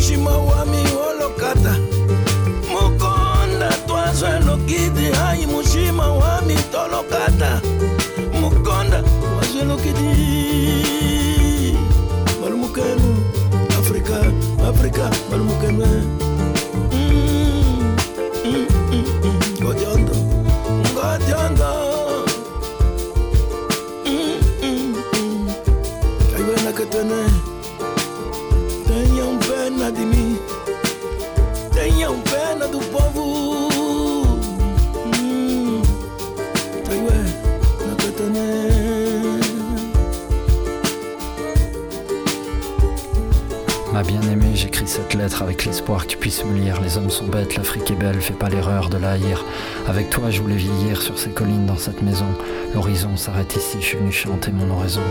Mushima 0.04 0.38
wami 0.38 0.78
olokata 1.08 1.76
Mukonda 2.72 3.70
twazwe 3.88 4.40
lokidi 4.46 5.06
Hai 5.12 5.46
mushima 5.46 6.08
wami 6.14 6.56
tolokata 6.72 7.62
avec 45.42 45.66
l'espoir 45.66 46.04
que 46.04 46.12
tu 46.12 46.18
puisses 46.18 46.46
me 46.46 46.58
lire. 46.58 46.82
Les 46.82 46.98
hommes 46.98 47.10
sont 47.10 47.26
bêtes, 47.26 47.56
l'Afrique 47.56 47.90
est 47.92 47.96
belle, 47.96 48.22
fais 48.22 48.34
pas 48.34 48.50
l'erreur 48.50 48.90
de 48.90 48.98
la 48.98 49.12
haïr. 49.12 49.44
Avec 49.88 50.10
toi, 50.10 50.30
je 50.30 50.42
voulais 50.42 50.56
vieillir 50.56 51.02
sur 51.02 51.18
ces 51.18 51.32
collines 51.32 51.66
dans 51.66 51.78
cette 51.78 52.02
maison. 52.02 52.28
L'horizon 52.74 53.18
s'arrête 53.18 53.56
ici, 53.56 53.78
je 53.80 53.86
suis 53.86 53.98
venu 53.98 54.12
chanter 54.12 54.52
mon 54.52 54.70
oraison. 54.70 55.02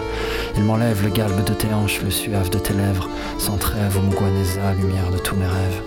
Il 0.57 0.65
m'enlève 0.65 1.03
le 1.03 1.11
galbe 1.11 1.45
de 1.45 1.55
tes 1.55 1.73
hanches, 1.73 2.03
le 2.03 2.11
suave 2.11 2.51
de 2.51 2.59
tes 2.59 2.75
lèvres, 2.75 3.09
sans 3.39 3.57
trêve, 3.57 3.97
au 3.99 4.81
lumière 4.81 5.11
de 5.11 5.19
tous 5.19 5.37
mes 5.37 5.47
rêves. 5.47 5.83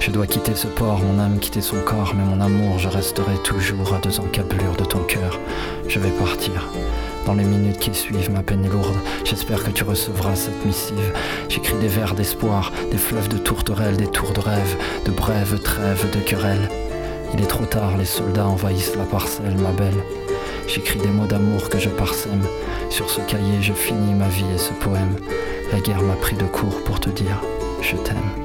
Je 0.00 0.10
dois 0.10 0.26
quitter 0.26 0.54
ce 0.54 0.66
port, 0.66 1.00
mon 1.00 1.18
âme 1.18 1.38
quitter 1.38 1.60
son 1.60 1.80
corps, 1.80 2.14
mais 2.14 2.24
mon 2.24 2.40
amour, 2.40 2.78
je 2.78 2.88
resterai 2.88 3.36
toujours 3.44 3.94
à 3.94 3.98
deux 3.98 4.20
encablures 4.20 4.76
de 4.76 4.84
ton 4.84 5.00
cœur. 5.00 5.38
Je 5.88 5.98
vais 6.00 6.10
partir. 6.10 6.70
Dans 7.26 7.34
les 7.34 7.44
minutes 7.44 7.78
qui 7.78 7.94
suivent, 7.94 8.30
ma 8.30 8.42
peine 8.42 8.68
lourde. 8.68 8.96
J'espère 9.24 9.64
que 9.64 9.70
tu 9.70 9.82
recevras 9.82 10.36
cette 10.36 10.64
missive. 10.64 11.12
J'écris 11.48 11.78
des 11.78 11.88
vers 11.88 12.14
d'espoir, 12.14 12.70
des 12.90 12.98
fleuves 12.98 13.28
de 13.28 13.38
tourterelles, 13.38 13.96
des 13.96 14.06
tours 14.06 14.32
de 14.32 14.40
rêve, 14.40 14.76
de 15.06 15.10
brèves 15.10 15.58
trêves 15.60 16.10
de 16.10 16.20
querelles. 16.20 16.68
Il 17.32 17.40
est 17.42 17.46
trop 17.46 17.64
tard, 17.64 17.96
les 17.96 18.04
soldats 18.04 18.46
envahissent 18.46 18.96
la 18.96 19.04
parcelle, 19.04 19.56
ma 19.56 19.72
belle. 19.72 20.04
J'écris 20.68 20.98
des 20.98 21.08
mots 21.08 21.26
d'amour 21.26 21.68
que 21.70 21.78
je 21.78 21.88
parsème. 21.88 22.42
Sur 22.90 23.08
ce 23.08 23.20
cahier, 23.22 23.60
je 23.60 23.72
finis 23.72 24.14
ma 24.14 24.28
vie 24.28 24.44
et 24.54 24.58
ce 24.58 24.72
poème. 24.74 25.16
La 25.72 25.80
guerre 25.80 26.02
m'a 26.02 26.16
pris 26.16 26.36
de 26.36 26.44
court 26.44 26.82
pour 26.84 27.00
te 27.00 27.10
dire 27.10 27.40
je 27.80 27.96
t'aime. 27.96 28.43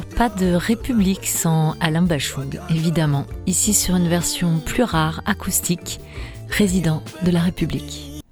Pas 0.00 0.30
de 0.30 0.54
République 0.54 1.26
sans 1.26 1.74
Alain 1.80 2.02
Bachung, 2.02 2.58
évidemment. 2.70 3.26
Ici 3.46 3.74
sur 3.74 3.94
une 3.94 4.08
version 4.08 4.58
plus 4.64 4.84
rare, 4.84 5.22
acoustique, 5.26 6.00
Résident 6.48 7.02
de 7.24 7.30
la 7.30 7.40
République. 7.40 8.22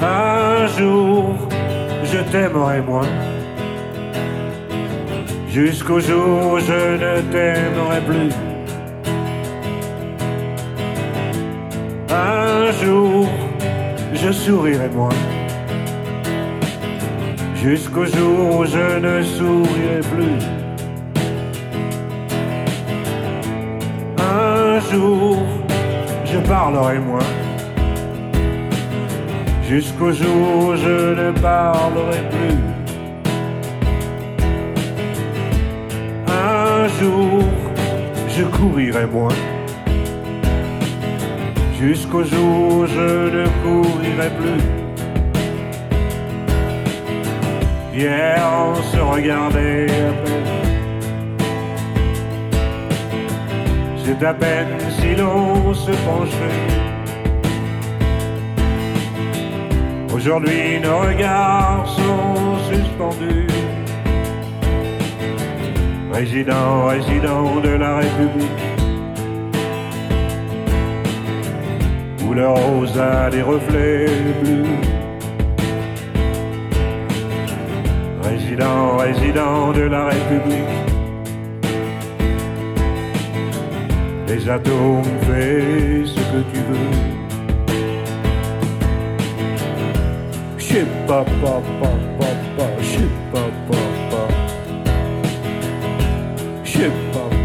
Un 0.00 0.66
jour, 0.78 1.34
je 2.04 2.18
t'aimerai 2.30 2.80
moins. 2.82 3.08
Jusqu'au 5.50 5.98
jour 5.98 6.52
où 6.52 6.58
je 6.60 6.72
ne 6.72 7.20
t'aimerai 7.32 8.00
plus. 8.02 8.37
Un 12.10 12.72
jour, 12.72 13.28
je 14.14 14.32
sourirai 14.32 14.88
moins. 14.88 15.10
Jusqu'au 17.54 18.06
jour 18.06 18.60
où 18.60 18.64
je 18.64 18.98
ne 18.98 19.22
sourirai 19.22 20.00
plus. 20.10 20.38
Un 24.18 24.80
jour, 24.90 25.36
je 26.24 26.38
parlerai 26.48 26.98
moins. 26.98 27.18
Jusqu'au 29.68 30.10
jour 30.10 30.64
où 30.64 30.76
je 30.76 31.14
ne 31.14 31.30
parlerai 31.32 32.22
plus. 32.30 32.58
Un 36.26 36.88
jour, 36.98 37.44
je 38.30 38.44
courirai 38.44 39.04
moins 39.04 39.57
jusqu'au 41.80 42.24
jour 42.24 42.72
où 42.72 42.86
je 42.86 43.30
ne 43.36 43.46
courirai 43.62 44.30
plus. 44.40 44.62
Hier 47.94 48.42
on 48.66 48.74
se 48.74 48.98
regardait 48.98 49.86
à 49.86 50.12
peine. 50.24 50.48
C'est 54.04 54.26
à 54.26 54.34
peine 54.34 54.78
si 54.98 55.14
l'on 55.14 55.72
se 55.74 55.92
penchait. 56.06 56.60
Aujourd'hui 60.14 60.80
nos 60.82 60.98
regards 60.98 61.86
sont 61.86 62.58
suspendus. 62.70 63.46
Résident, 66.12 66.86
résident 66.86 67.60
de 67.60 67.68
la 67.68 67.98
République. 67.98 68.67
Le 72.38 72.48
rose 72.48 72.96
a 72.96 73.30
des 73.30 73.42
reflets 73.42 74.06
bleus. 74.40 74.76
Résident, 78.22 78.96
résident 78.96 79.72
de 79.72 79.84
la 79.94 80.04
République. 80.12 80.76
Les 84.28 84.48
atomes, 84.48 85.12
fais 85.26 86.04
ce 86.14 86.20
que 86.32 86.40
tu 86.52 86.60
veux. 86.68 86.94
Je 90.58 90.80
pas, 91.08 91.24
pas, 91.42 91.60
pas, 91.80 91.98
pas, 92.18 92.34
pas, 92.56 92.72
je 92.92 93.04
pas, 93.32 93.50
pas, 93.68 93.86
pas. 94.10 94.28
Pas, 96.74 96.90
pas, 97.12 97.37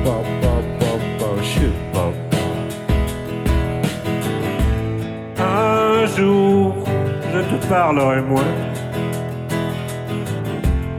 parlerai 7.74 8.22
moins. 8.22 8.54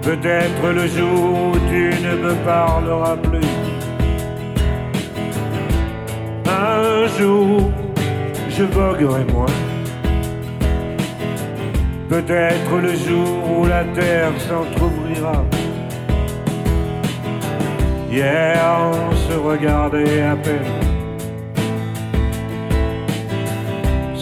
Peut-être 0.03 0.65
le 0.79 0.87
jour 0.89 1.23
où 1.49 1.53
tu 1.71 1.85
ne 2.07 2.15
me 2.25 2.35
parleras 2.45 3.17
plus. 3.17 3.53
Un 6.49 7.07
jour, 7.17 7.71
je 8.57 8.65
voguerai 8.65 9.25
moins. 9.33 9.57
Peut-être 12.09 12.73
le 12.87 12.95
jour 13.07 13.35
où 13.57 13.67
la 13.67 13.85
terre 13.99 14.33
s'entr'ouvrira. 14.47 15.45
Hier, 18.11 18.59
on 18.93 19.15
se 19.27 19.35
regardait 19.49 20.23
à 20.23 20.35
peine. 20.35 20.84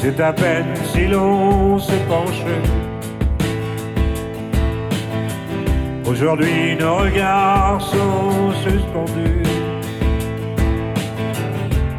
C'est 0.05 0.19
à 0.19 0.33
peine 0.33 0.67
si 0.93 1.07
l'on 1.07 1.79
se 1.79 1.93
penche. 2.09 2.43
Aujourd'hui, 6.05 6.75
nos 6.75 6.97
regards 6.97 7.81
sont 7.81 8.51
suspendus. 8.65 9.45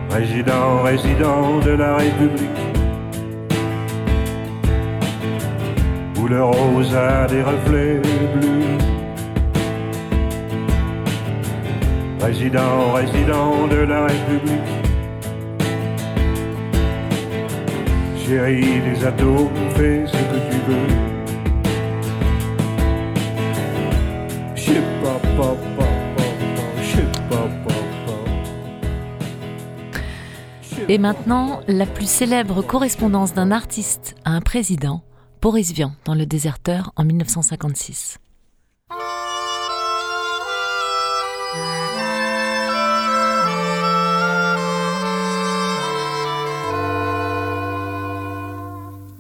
Résident, 0.10 0.82
résident 0.84 1.60
de 1.60 1.72
la 1.72 1.96
République. 1.96 2.64
Où 6.20 6.28
le 6.28 6.44
rose 6.44 6.94
a 6.94 7.26
des 7.28 7.42
reflets 7.42 8.02
bleus. 8.02 8.80
Résident, 12.20 12.92
résident 12.92 13.68
de 13.68 13.78
la 13.78 14.08
République. 14.08 14.83
Chérie, 18.26 18.82
les 18.82 19.06
atomes, 19.06 19.50
fais 19.76 20.06
ce 20.08 20.14
que 20.14 20.52
tu 20.52 20.58
veux. 20.72 21.14
Et 30.90 30.98
maintenant, 30.98 31.62
la 31.68 31.86
plus 31.86 32.10
célèbre 32.10 32.62
correspondance 32.62 33.34
d'un 33.34 33.52
artiste 33.52 34.16
à 34.26 34.32
un 34.32 34.42
président, 34.42 35.02
Boris 35.42 35.72
Vian, 35.72 35.94
dans 36.06 36.14
Le 36.14 36.26
Déserteur 36.26 36.92
en 36.98 37.06
1956. 37.06 38.20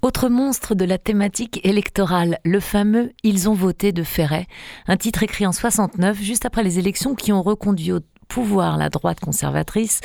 Autre 0.00 0.28
monstre 0.28 0.76
de 0.76 0.84
la 0.84 0.96
thématique 0.96 1.60
électorale, 1.64 2.38
le 2.44 2.60
fameux 2.60 3.10
Ils 3.24 3.48
ont 3.48 3.54
voté 3.54 3.90
de 3.90 4.04
Ferret, 4.04 4.46
un 4.86 4.96
titre 4.96 5.24
écrit 5.24 5.44
en 5.44 5.50
69, 5.50 6.20
juste 6.20 6.46
après 6.46 6.62
les 6.62 6.78
élections 6.78 7.16
qui 7.16 7.32
ont 7.32 7.42
reconduit 7.42 7.90
au 7.90 7.98
pouvoir 8.28 8.76
la 8.76 8.90
droite 8.90 9.18
conservatrice, 9.18 10.00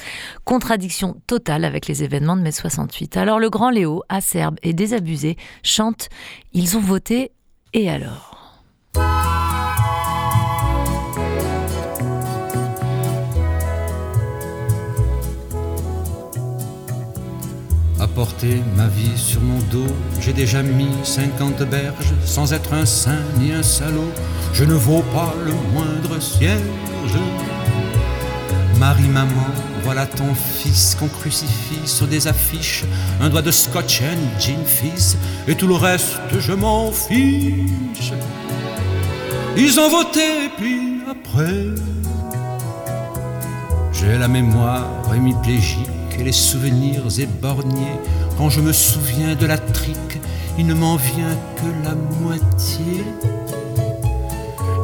contradiction 0.45 1.21
totale 1.27 1.63
avec 1.63 1.87
les 1.87 2.03
événements 2.03 2.37
de 2.37 2.41
mai 2.41 2.51
68. 2.51 3.17
Alors 3.17 3.39
le 3.39 3.51
grand 3.51 3.69
Léo, 3.69 4.01
acerbe 4.09 4.57
et 4.63 4.73
désabusé, 4.73 5.37
chante 5.61 6.09
Ils 6.53 6.75
ont 6.75 6.81
voté 6.81 7.31
et 7.73 7.87
alors? 7.87 8.63
Porter 18.07 18.61
ma 18.75 18.87
vie 18.87 19.17
sur 19.17 19.41
mon 19.41 19.59
dos. 19.71 19.91
J'ai 20.19 20.33
déjà 20.33 20.63
mis 20.63 20.89
cinquante 21.03 21.63
berges 21.63 22.13
sans 22.25 22.53
être 22.53 22.73
un 22.73 22.85
saint 22.85 23.23
ni 23.39 23.51
un 23.51 23.63
salaud. 23.63 24.11
Je 24.53 24.63
ne 24.63 24.73
vaux 24.73 25.03
pas 25.13 25.33
le 25.45 25.53
moindre 25.73 26.21
cierge. 26.21 26.61
Marie, 28.79 29.07
maman, 29.07 29.47
voilà 29.83 30.05
ton 30.05 30.33
fils 30.33 30.95
qu'on 30.99 31.07
crucifie 31.07 31.85
sur 31.85 32.07
des 32.07 32.27
affiches. 32.27 32.83
Un 33.21 33.29
doigt 33.29 33.41
de 33.41 33.51
scotch 33.51 34.01
and 34.01 34.39
gin 34.39 34.65
fils, 34.65 35.17
et 35.47 35.55
tout 35.55 35.67
le 35.67 35.75
reste, 35.75 36.17
je 36.39 36.53
m'en 36.53 36.91
fiche. 36.91 38.13
Ils 39.55 39.79
ont 39.79 39.89
voté, 39.89 40.49
puis 40.57 40.99
après, 41.09 41.65
j'ai 43.93 44.17
la 44.17 44.27
mémoire 44.27 44.87
hémiplégique 45.15 46.02
et 46.19 46.23
les 46.23 46.31
souvenirs 46.31 47.03
éborgnés. 47.19 47.99
Quand 48.37 48.49
je 48.49 48.61
me 48.61 48.73
souviens 48.73 49.35
de 49.35 49.45
la 49.45 49.57
trique, 49.57 50.19
il 50.57 50.67
ne 50.67 50.73
m'en 50.73 50.95
vient 50.95 51.37
que 51.57 51.87
la 51.87 51.95
moitié. 52.21 53.03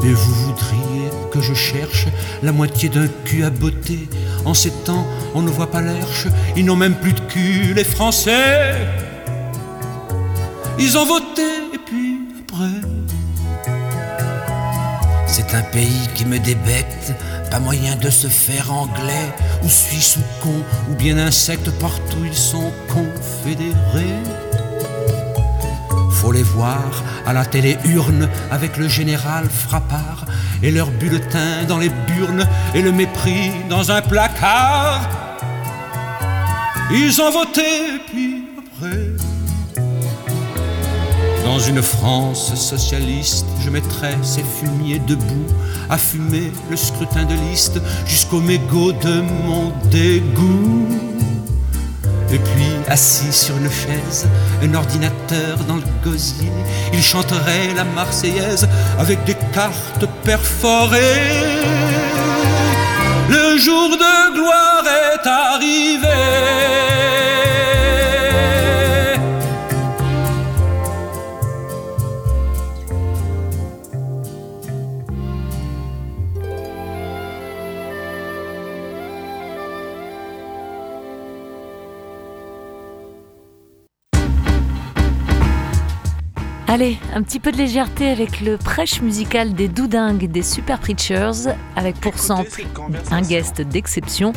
Et 0.04 0.14
vous 0.14 0.34
voudriez 0.46 1.10
que 1.32 1.42
je 1.42 1.54
cherche 1.54 2.08
la 2.42 2.52
moitié 2.52 2.90
d'un 2.90 3.08
cul 3.26 3.44
à 3.44 3.50
beauté. 3.50 4.08
En 4.46 4.54
ces 4.54 4.72
temps, 4.72 5.06
on 5.36 5.42
ne 5.42 5.50
voit 5.50 5.70
pas 5.70 5.82
l'herche, 5.82 6.28
ils 6.56 6.66
n'ont 6.66 6.76
même 6.76 6.96
plus 6.96 7.14
de 7.14 7.20
cul, 7.22 7.74
les 7.76 7.84
Français. 7.84 8.88
Ils 10.80 10.98
ont 10.98 11.06
voté, 11.06 11.26
un 15.60 15.64
pays 15.64 16.08
qui 16.16 16.26
me 16.26 16.40
débecte, 16.40 17.14
pas 17.52 17.60
moyen 17.60 17.96
de 17.98 18.10
se 18.10 18.28
faire 18.28 18.72
anglais, 18.72 19.30
ou 19.64 19.70
suisse 19.70 20.18
ou 20.18 20.44
con, 20.44 20.64
ou 20.90 20.96
bien 20.96 21.18
insecte, 21.18 21.70
partout 21.80 22.24
ils 22.24 22.42
sont 22.52 22.72
confédérés. 22.88 24.24
Faut 26.12 26.32
les 26.32 26.44
voir 26.44 27.04
à 27.26 27.34
la 27.34 27.46
télé 27.46 27.78
urne 27.86 28.30
avec 28.52 28.78
le 28.78 28.88
général 28.88 29.50
Frappard 29.50 30.26
et 30.64 30.72
leur 30.72 30.92
bulletin 30.92 31.64
dans 31.68 31.78
les 31.78 31.90
burnes 31.90 32.48
et 32.74 32.82
le 32.82 32.92
mépris 32.92 33.52
dans 33.70 33.92
un 33.92 34.02
placard. 34.02 35.10
Ils 36.92 37.22
ont 37.22 37.32
voté, 37.32 38.00
puis 38.08 38.46
après. 38.58 39.08
Dans 41.44 41.60
une 41.60 41.82
France 41.82 42.54
socialiste, 42.56 43.49
je 43.70 43.74
mettrais 43.74 44.18
ces 44.24 44.44
fumiers 44.44 45.00
debout 45.00 45.46
à 45.90 45.98
fumer 45.98 46.52
le 46.72 46.76
scrutin 46.76 47.24
de 47.26 47.36
liste 47.50 47.80
jusqu'au 48.08 48.40
mégot 48.40 48.92
de 48.94 49.22
mon 49.22 49.72
dégoût. 49.92 50.88
Et 52.32 52.40
puis, 52.40 52.72
assis 52.88 53.32
sur 53.32 53.56
une 53.58 53.70
chaise, 53.70 54.28
un 54.64 54.74
ordinateur 54.74 55.58
dans 55.68 55.76
le 55.76 55.84
gosier, 56.04 56.52
il 56.94 57.02
chanterait 57.02 57.74
la 57.76 57.84
Marseillaise 57.84 58.68
avec 58.98 59.24
des 59.26 59.38
cartes 59.54 60.06
perforées. 60.24 61.60
Le 63.30 63.58
jour 63.60 63.90
de 63.90 64.34
gloire 64.34 64.84
est 65.14 65.28
arrivé. 65.28 67.19
Allez, 86.72 87.00
un 87.16 87.24
petit 87.24 87.40
peu 87.40 87.52
de 87.52 87.58
légèreté 87.58 88.12
avec 88.12 88.42
le 88.42 88.56
prêche 88.56 89.02
musical 89.02 89.54
des 89.54 89.68
doudingues 89.68 90.30
des 90.30 90.44
Super 90.44 90.78
Preachers, 90.78 91.50
avec 91.76 92.00
pour 92.00 92.20
centre 92.20 92.58
un 93.10 93.22
guest 93.24 93.62
d'exception, 93.62 94.34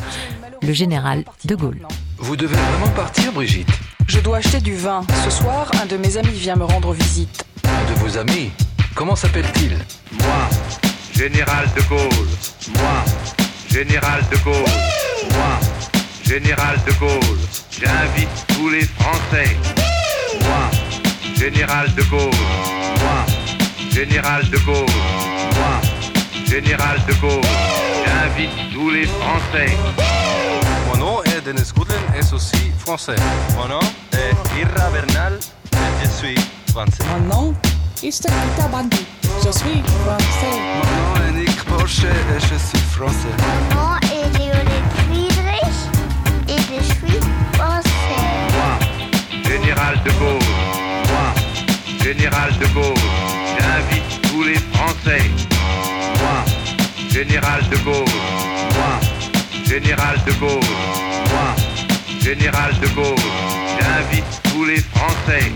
le 0.63 0.73
général 0.73 1.25
de 1.45 1.53
Gaulle. 1.53 1.85
Vous 2.17 2.35
devez 2.35 2.55
vraiment 2.55 2.91
partir, 2.95 3.31
Brigitte 3.33 3.69
Je 4.07 4.19
dois 4.19 4.37
acheter 4.37 4.61
du 4.61 4.73
vin. 4.73 5.01
Ce 5.23 5.29
soir, 5.29 5.69
un 5.79 5.85
de 5.85 5.95
mes 5.95 6.17
amis 6.17 6.31
vient 6.31 6.55
me 6.55 6.63
rendre 6.63 6.91
visite. 6.93 7.45
Un 7.65 7.93
de 7.93 7.99
vos 7.99 8.17
amis? 8.17 8.49
Comment 8.95 9.15
s'appelle-t-il? 9.15 9.77
Moi, 10.17 10.49
général 11.13 11.67
de 11.77 11.81
Gaulle. 11.87 12.29
Moi, 12.73 13.05
général 13.69 14.21
de 14.31 14.37
Gaulle. 14.37 14.55
Moi, 15.33 15.59
général 16.25 16.77
de 16.87 16.93
Gaulle. 16.99 17.39
J'invite 17.69 18.45
tous 18.47 18.69
les 18.69 18.85
Français. 18.85 19.55
Général 21.35 21.93
de 21.95 22.03
Gaulle. 22.03 22.31
Moi, 23.01 23.25
général 23.91 24.49
de 24.49 24.57
Gaulle. 24.59 24.85
Moi, 25.55 26.45
général 26.45 26.97
de 27.07 27.13
Gaulle. 27.15 27.41
J'invite 28.05 28.73
tous 28.73 28.89
les 28.89 29.05
Français. 29.05 29.77
Mon 30.87 30.97
nom 30.97 31.23
est 31.23 31.41
Denis 31.45 31.71
Goodlin 31.75 31.95
et 32.15 32.33
aussi 32.33 32.71
français. 32.77 33.15
Mon 33.57 33.67
nom 33.67 33.79
est 34.13 34.59
Irra 34.59 34.89
Bernal 34.91 35.39
et 35.73 36.05
je 36.05 36.09
suis 36.09 36.35
français. 36.71 37.03
Mon 37.09 37.35
nom 37.35 37.55
est 38.03 38.21
Peter 38.21 38.67
Bandi. 38.71 39.05
Je 39.45 39.51
suis 39.51 39.83
français. 40.03 40.55
Mon 40.77 40.85
nom 40.99 41.27
est 41.27 41.31
Nick 41.39 41.63
Porsche 41.65 42.05
et 42.05 42.39
je 42.39 42.55
suis 42.55 42.77
français. 42.91 43.33
Mon 43.39 43.75
nom 43.75 43.95
est 44.03 44.37
Léonie 44.37 44.83
Friedrich 44.95 45.79
et 46.47 46.57
je 46.57 46.83
suis 46.83 47.19
français. 47.53 47.89
Moi, 48.53 49.43
général 49.43 50.01
de 50.05 50.11
Gaulle. 50.11 50.52
Général 52.15 52.51
de 52.59 52.67
Gaulle. 52.67 52.93
J'invite 53.57 54.21
tous 54.21 54.43
les 54.43 54.59
Français. 54.71 55.23
Moi, 56.21 56.45
général 57.09 57.61
de 57.69 57.77
Gaulle. 57.77 58.05
Moi, 58.75 58.99
général 59.65 60.17
de 60.27 60.31
Gaulle. 60.33 60.59
Moi, 61.31 61.55
général 62.21 62.71
de 62.79 62.87
Gaulle. 62.89 63.15
J'invite 63.79 64.41
tous 64.43 64.65
les 64.65 64.77
Français. 64.93 65.51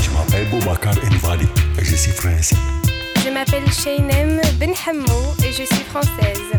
Je 0.00 0.10
m'appelle 0.12 0.48
Boubacar 0.48 0.94
Envali 1.12 1.46
et 1.78 1.84
je 1.84 1.94
suis 1.94 2.12
français. 2.12 2.56
Je 3.24 3.30
m'appelle 3.30 3.70
Shainem 3.72 4.40
Benhamou 4.58 5.34
et 5.44 5.52
je 5.52 5.62
suis 5.62 5.84
française. 5.90 6.50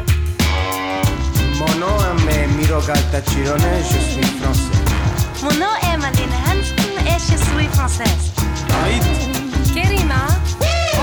Mon 1.60 1.74
nom 1.76 1.98
est 2.30 2.48
Miro 2.56 2.80
Galtachirone 2.88 3.60
et 3.60 3.84
je 3.84 4.00
suis 4.00 4.24
français. 4.40 4.80
Mon 5.42 5.50
nom 5.60 5.74
est 5.82 5.98
Madeleine 5.98 6.30
Hanston 6.48 6.94
et 7.06 7.20
je 7.20 7.36
suis 7.36 7.68
française. 7.74 8.32
Kerima, 9.74 10.28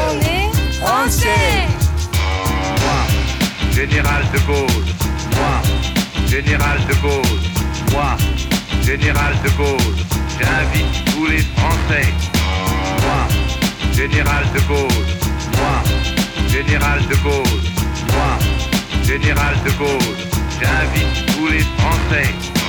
on 0.09 0.19
est 0.21 0.51
français. 0.81 1.69
Moi, 2.81 3.01
général 3.75 4.23
de 4.33 4.39
Gaulle. 4.47 4.91
Moi, 5.37 6.27
général 6.27 6.79
de 6.89 6.95
Gaulle. 7.03 7.45
Moi, 7.93 8.17
général 8.83 9.35
de 9.45 9.51
Gaulle. 9.59 10.05
J'invite 10.39 11.05
tous 11.13 11.27
les 11.27 11.43
Français. 11.55 12.09
Moi, 13.03 13.29
général 13.95 14.45
de 14.55 14.61
Gaulle. 14.61 15.21
Général 16.67 17.01
de 17.09 17.17
Gaulle. 17.23 17.63
Moi, 18.13 18.39
général 19.07 19.55
de 19.65 19.71
Gaulle. 19.79 20.17
J'invite 20.61 21.27
tous 21.35 21.47
les 21.49 21.61
Français. 21.79 22.60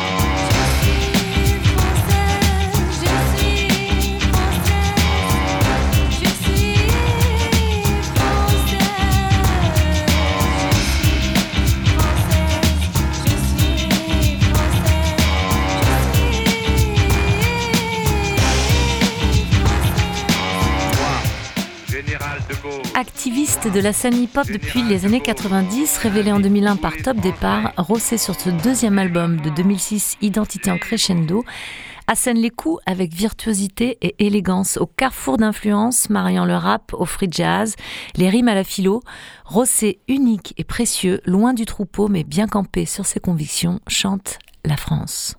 Activiste 23.01 23.67
de 23.67 23.79
la 23.79 23.93
scène 23.93 24.13
hip-hop 24.13 24.45
depuis 24.45 24.83
les 24.83 25.07
années 25.07 25.21
90, 25.21 25.97
révélé 25.97 26.31
en 26.31 26.39
2001 26.39 26.75
par 26.75 26.95
Top 27.03 27.17
Départ, 27.17 27.73
rossé 27.75 28.19
sur 28.19 28.39
ce 28.39 28.51
deuxième 28.51 28.99
album 28.99 29.41
de 29.41 29.49
2006, 29.49 30.17
Identité 30.21 30.69
en 30.69 30.77
crescendo, 30.77 31.43
assène 32.05 32.37
les 32.37 32.51
coups 32.51 32.79
avec 32.85 33.11
virtuosité 33.11 33.97
et 34.03 34.23
élégance 34.23 34.77
au 34.77 34.85
carrefour 34.85 35.37
d'influences, 35.37 36.11
mariant 36.11 36.45
le 36.45 36.53
rap 36.53 36.93
au 36.93 37.05
free 37.05 37.29
jazz, 37.31 37.75
les 38.17 38.29
rimes 38.29 38.49
à 38.49 38.53
la 38.53 38.63
philo. 38.63 39.01
Rossé 39.45 39.99
unique 40.07 40.53
et 40.57 40.63
précieux, 40.63 41.21
loin 41.25 41.55
du 41.55 41.65
troupeau 41.65 42.07
mais 42.07 42.23
bien 42.23 42.45
campé 42.45 42.85
sur 42.85 43.07
ses 43.07 43.19
convictions, 43.19 43.79
chante 43.87 44.37
la 44.63 44.77
France. 44.77 45.37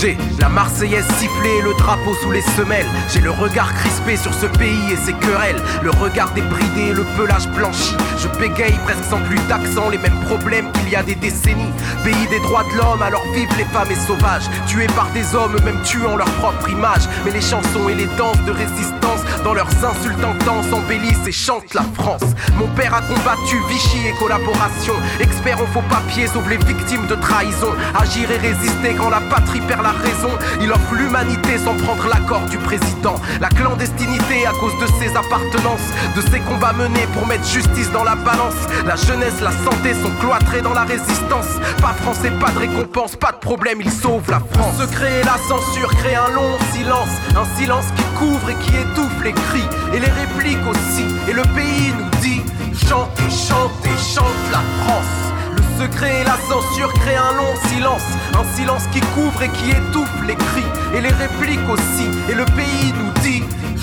J'ai 0.00 0.18
la 0.38 0.50
Marseillaise 0.50 1.06
sifflée, 1.18 1.62
le 1.64 1.72
drapeau 1.78 2.14
sous 2.22 2.30
les 2.30 2.42
semelles. 2.42 2.86
J'ai 3.08 3.20
le 3.20 3.30
regard 3.30 3.72
crispé 3.72 4.18
sur 4.18 4.34
ce 4.34 4.44
pays 4.44 4.92
et 4.92 4.96
ses 4.96 5.14
querelles. 5.14 5.60
Le 5.82 5.90
regard 5.90 6.30
débridé, 6.32 6.92
le 6.92 7.02
pelage 7.16 7.48
blanchi. 7.48 7.96
Je 8.18 8.28
bégaye 8.38 8.78
presque 8.84 9.04
sans 9.04 9.20
plus 9.20 9.38
d'accent, 9.48 9.88
les 9.88 9.96
mêmes 9.96 10.20
problèmes 10.26 10.70
qu'il 10.72 10.90
y 10.90 10.96
a 10.96 11.02
des 11.02 11.14
décennies. 11.14 11.72
Pays 12.04 12.26
des 12.28 12.40
droits 12.40 12.64
de 12.64 12.76
l'homme, 12.76 13.00
alors 13.00 13.24
vivent 13.32 13.56
les 13.56 13.64
femmes 13.64 13.90
et 13.90 14.06
sauvages. 14.06 14.50
Tués 14.66 14.86
par 14.88 15.08
des 15.12 15.34
hommes, 15.34 15.56
même 15.64 15.80
tuant 15.82 16.16
leur 16.16 16.30
propre 16.32 16.68
image. 16.68 17.08
Mais 17.24 17.30
les 17.30 17.40
chansons 17.40 17.88
et 17.88 17.94
les 17.94 18.08
danses 18.18 18.42
de 18.44 18.52
résistance, 18.52 19.22
dans 19.44 19.54
leurs 19.54 19.72
insultantes 19.82 20.44
danses, 20.44 20.72
embellissent 20.74 21.26
et 21.26 21.32
chantent 21.32 21.72
la 21.72 21.84
France. 21.94 22.34
Mon 22.58 22.68
père 22.68 22.92
a 22.92 23.00
combattu 23.00 23.56
Vichy 23.70 24.08
et 24.08 24.18
collaboration. 24.18 24.94
Expert 25.20 25.58
en 25.58 25.66
faux 25.66 25.84
papiers, 25.88 26.26
sauve 26.26 26.50
les 26.50 26.58
victimes 26.58 27.06
de 27.06 27.14
trahison. 27.14 27.72
Agir 27.98 28.30
et 28.30 28.36
résister 28.36 28.94
quand 28.98 29.08
la 29.08 29.20
patrie 29.20 29.60
perd 29.60 29.85
raison. 29.92 30.30
Il 30.60 30.70
offre 30.72 30.94
l'humanité 30.94 31.58
sans 31.58 31.74
prendre 31.74 32.06
l'accord 32.08 32.42
du 32.50 32.58
président. 32.58 33.16
La 33.40 33.48
clandestinité 33.48 34.46
à 34.46 34.52
cause 34.52 34.76
de 34.80 34.86
ses 34.98 35.10
appartenances, 35.16 35.88
de 36.14 36.20
ses 36.22 36.40
combats 36.40 36.72
menés 36.72 37.06
pour 37.14 37.26
mettre 37.26 37.46
justice 37.46 37.90
dans 37.92 38.04
la 38.04 38.14
balance. 38.16 38.54
La 38.86 38.96
jeunesse, 38.96 39.40
la 39.40 39.52
santé 39.52 39.94
sont 39.94 40.10
cloîtrés 40.20 40.62
dans 40.62 40.74
la 40.74 40.84
résistance. 40.84 41.46
Pas 41.80 41.94
français, 42.02 42.30
pas 42.40 42.50
de 42.50 42.58
récompense, 42.58 43.16
pas 43.16 43.32
de 43.32 43.38
problème, 43.38 43.80
il 43.80 43.90
sauve 43.90 44.30
la 44.30 44.40
France. 44.40 44.78
Le 44.78 44.86
secret 44.86 45.20
et 45.20 45.24
la 45.24 45.38
censure 45.48 45.94
créent 45.96 46.16
un 46.16 46.30
long 46.30 46.56
silence. 46.72 47.10
Un 47.36 47.44
silence 47.58 47.86
qui 47.96 48.04
couvre 48.18 48.50
et 48.50 48.54
qui 48.56 48.76
étouffe 48.76 49.22
les 49.24 49.32
cris 49.32 49.68
et 49.92 50.00
les 50.00 50.10
répliques 50.10 50.66
aussi. 50.68 51.04
Et 51.28 51.32
le 51.32 51.42
pays 51.54 51.92
nous 51.98 52.20
dit 52.20 52.42
chantez, 52.88 53.30
chantez, 53.30 53.96
chante 53.98 54.26
la 54.52 54.62
France. 54.84 55.35
Secret 55.78 56.22
et 56.22 56.24
la 56.24 56.38
censure 56.48 56.92
créent 56.94 57.16
un 57.16 57.34
long 57.36 57.54
silence, 57.68 58.02
un 58.34 58.56
silence 58.56 58.86
qui 58.92 59.00
couvre 59.14 59.42
et 59.42 59.48
qui 59.50 59.70
étouffe 59.70 60.22
les 60.26 60.34
cris 60.34 60.64
et 60.94 61.00
les 61.00 61.12
répliques 61.12 61.68
aussi. 61.68 62.08
Et 62.30 62.34
le 62.34 62.44
pays 62.46 62.94
nous 62.96 63.12
dit 63.22 63.42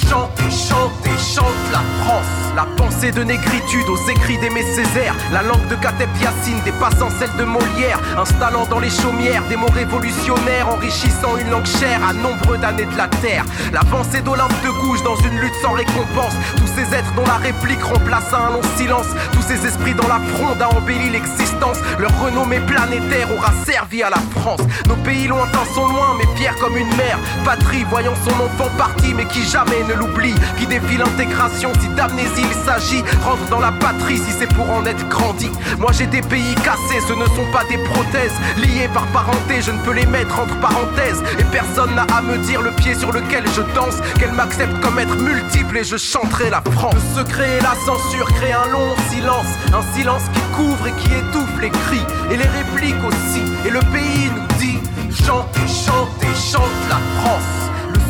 chantez, 0.10 0.50
chantez, 0.50 1.18
chante 1.18 1.46
la 1.72 1.82
France. 2.04 2.26
La 2.56 2.66
pensée 2.78 3.12
de 3.12 3.24
négritude 3.24 3.88
aux 3.90 4.10
écrits 4.10 4.38
d'Aimé 4.38 4.62
Césaire, 4.64 5.16
la 5.32 5.42
langue 5.42 5.68
de 5.70 5.76
Kateb 5.76 6.10
Yassine 6.22 6.62
dépassant 6.64 7.10
celle 7.10 7.36
de 7.38 7.44
Molière, 7.44 8.00
installant 8.18 8.66
dans 8.70 8.80
les 8.80 8.92
chaumières 8.92 9.44
des 9.50 9.56
mots 9.56 9.74
révolutionnaires, 9.74 10.70
enrichissant 10.70 11.36
une 11.38 11.50
langue 11.50 11.66
chère 11.66 12.00
à 12.08 12.14
nombreux 12.14 12.58
d'années 12.60 12.86
de 12.86 12.96
la 12.96 13.08
terre. 13.08 13.44
L'avancée 13.72 14.22
d'Olympe 14.22 14.54
de 14.64 14.70
Gouges 14.70 15.02
dans 15.04 15.16
une 15.16 15.40
lutte 15.40 15.56
sans 15.64 15.72
récompense, 15.72 16.34
tous 16.58 16.70
ces 16.76 16.96
êtres 16.96 17.14
dont 17.16 17.26
la 17.26 17.38
réplique 17.38 17.84
remplaça 17.84 18.38
un 18.38 18.54
long 18.54 18.62
silence, 18.78 19.08
tous 19.32 19.42
ces 19.42 19.66
esprits 19.66 19.96
dans 19.96 20.08
la 20.08 20.20
fronde 20.36 20.62
a 20.62 20.70
embelli 20.70 21.10
l'existence, 21.10 21.78
leur 22.00 22.12
renommée 22.22 22.60
planétaire 22.60 23.28
aura 23.36 23.52
servi 23.66 24.04
à 24.04 24.10
la 24.10 24.22
France. 24.40 24.62
Nos 24.88 24.96
pays 24.98 25.28
lointains 25.28 25.66
sont 25.74 25.88
loin, 25.88 26.16
mais 26.18 26.28
fiers 26.36 26.58
comme 26.60 26.78
une 26.78 26.96
mère, 26.96 27.20
patrie 27.46 27.84
voyant 27.90 28.14
son 28.24 28.36
enfant 28.44 28.70
parti, 28.78 29.14
mais 29.14 29.26
qui 29.26 29.44
jamais 29.44 29.84
ne 29.88 29.94
l'oublie, 29.94 30.36
qui 30.58 30.68
défie 30.68 30.98
l'intégration 30.98 31.72
si 31.82 31.88
d'amnésie 31.90 32.44
il 32.44 32.66
s'agit, 32.66 33.04
rentre 33.24 33.46
dans 33.50 33.60
la 33.60 33.72
patrie 33.72 34.18
si 34.18 34.32
c'est 34.32 34.53
pour 34.56 34.70
en 34.72 34.86
être 34.86 35.08
grandi. 35.10 35.50
Moi 35.80 35.92
j'ai 35.92 36.08
des 36.08 36.22
pays 36.22 36.56
cassés, 36.56 37.02
ce 37.08 37.14
ne 37.14 37.26
sont 37.26 37.50
pas 37.52 37.64
des 37.70 37.78
prothèses, 37.78 38.34
liées 38.58 38.90
par 38.94 39.06
parenté, 39.08 39.62
je 39.62 39.72
ne 39.72 39.80
peux 39.80 39.94
les 39.94 40.06
mettre 40.06 40.40
entre 40.40 40.60
parenthèses, 40.60 41.24
et 41.40 41.44
personne 41.46 41.94
n'a 41.96 42.06
à 42.16 42.22
me 42.22 42.38
dire 42.38 42.62
le 42.62 42.72
pied 42.72 42.96
sur 42.96 43.12
lequel 43.12 43.44
je 43.56 43.62
danse, 43.74 43.96
qu'elle 44.20 44.34
m'accepte 44.34 44.80
comme 44.82 45.00
être 45.00 45.18
multiple 45.18 45.78
et 45.78 45.84
je 45.84 45.98
chanterai 45.98 46.50
la 46.50 46.62
France. 46.72 46.96
Le 47.16 47.24
secret 47.24 47.58
et 47.58 47.62
la 47.62 47.76
censure 47.86 48.28
créent 48.34 48.54
un 48.54 48.68
long 48.72 48.96
silence, 49.10 49.52
un 49.74 49.84
silence 49.98 50.24
qui 50.34 50.42
couvre 50.56 50.88
et 50.88 50.94
qui 50.94 51.10
étouffe 51.14 51.60
les 51.62 51.70
cris, 51.70 52.06
et 52.32 52.38
les 52.38 52.48
répliques 52.48 53.04
aussi, 53.08 53.42
et 53.66 53.70
le 53.70 53.80
pays 53.80 54.30
nous 54.36 54.58
dit 54.60 54.80
chante 55.16 55.48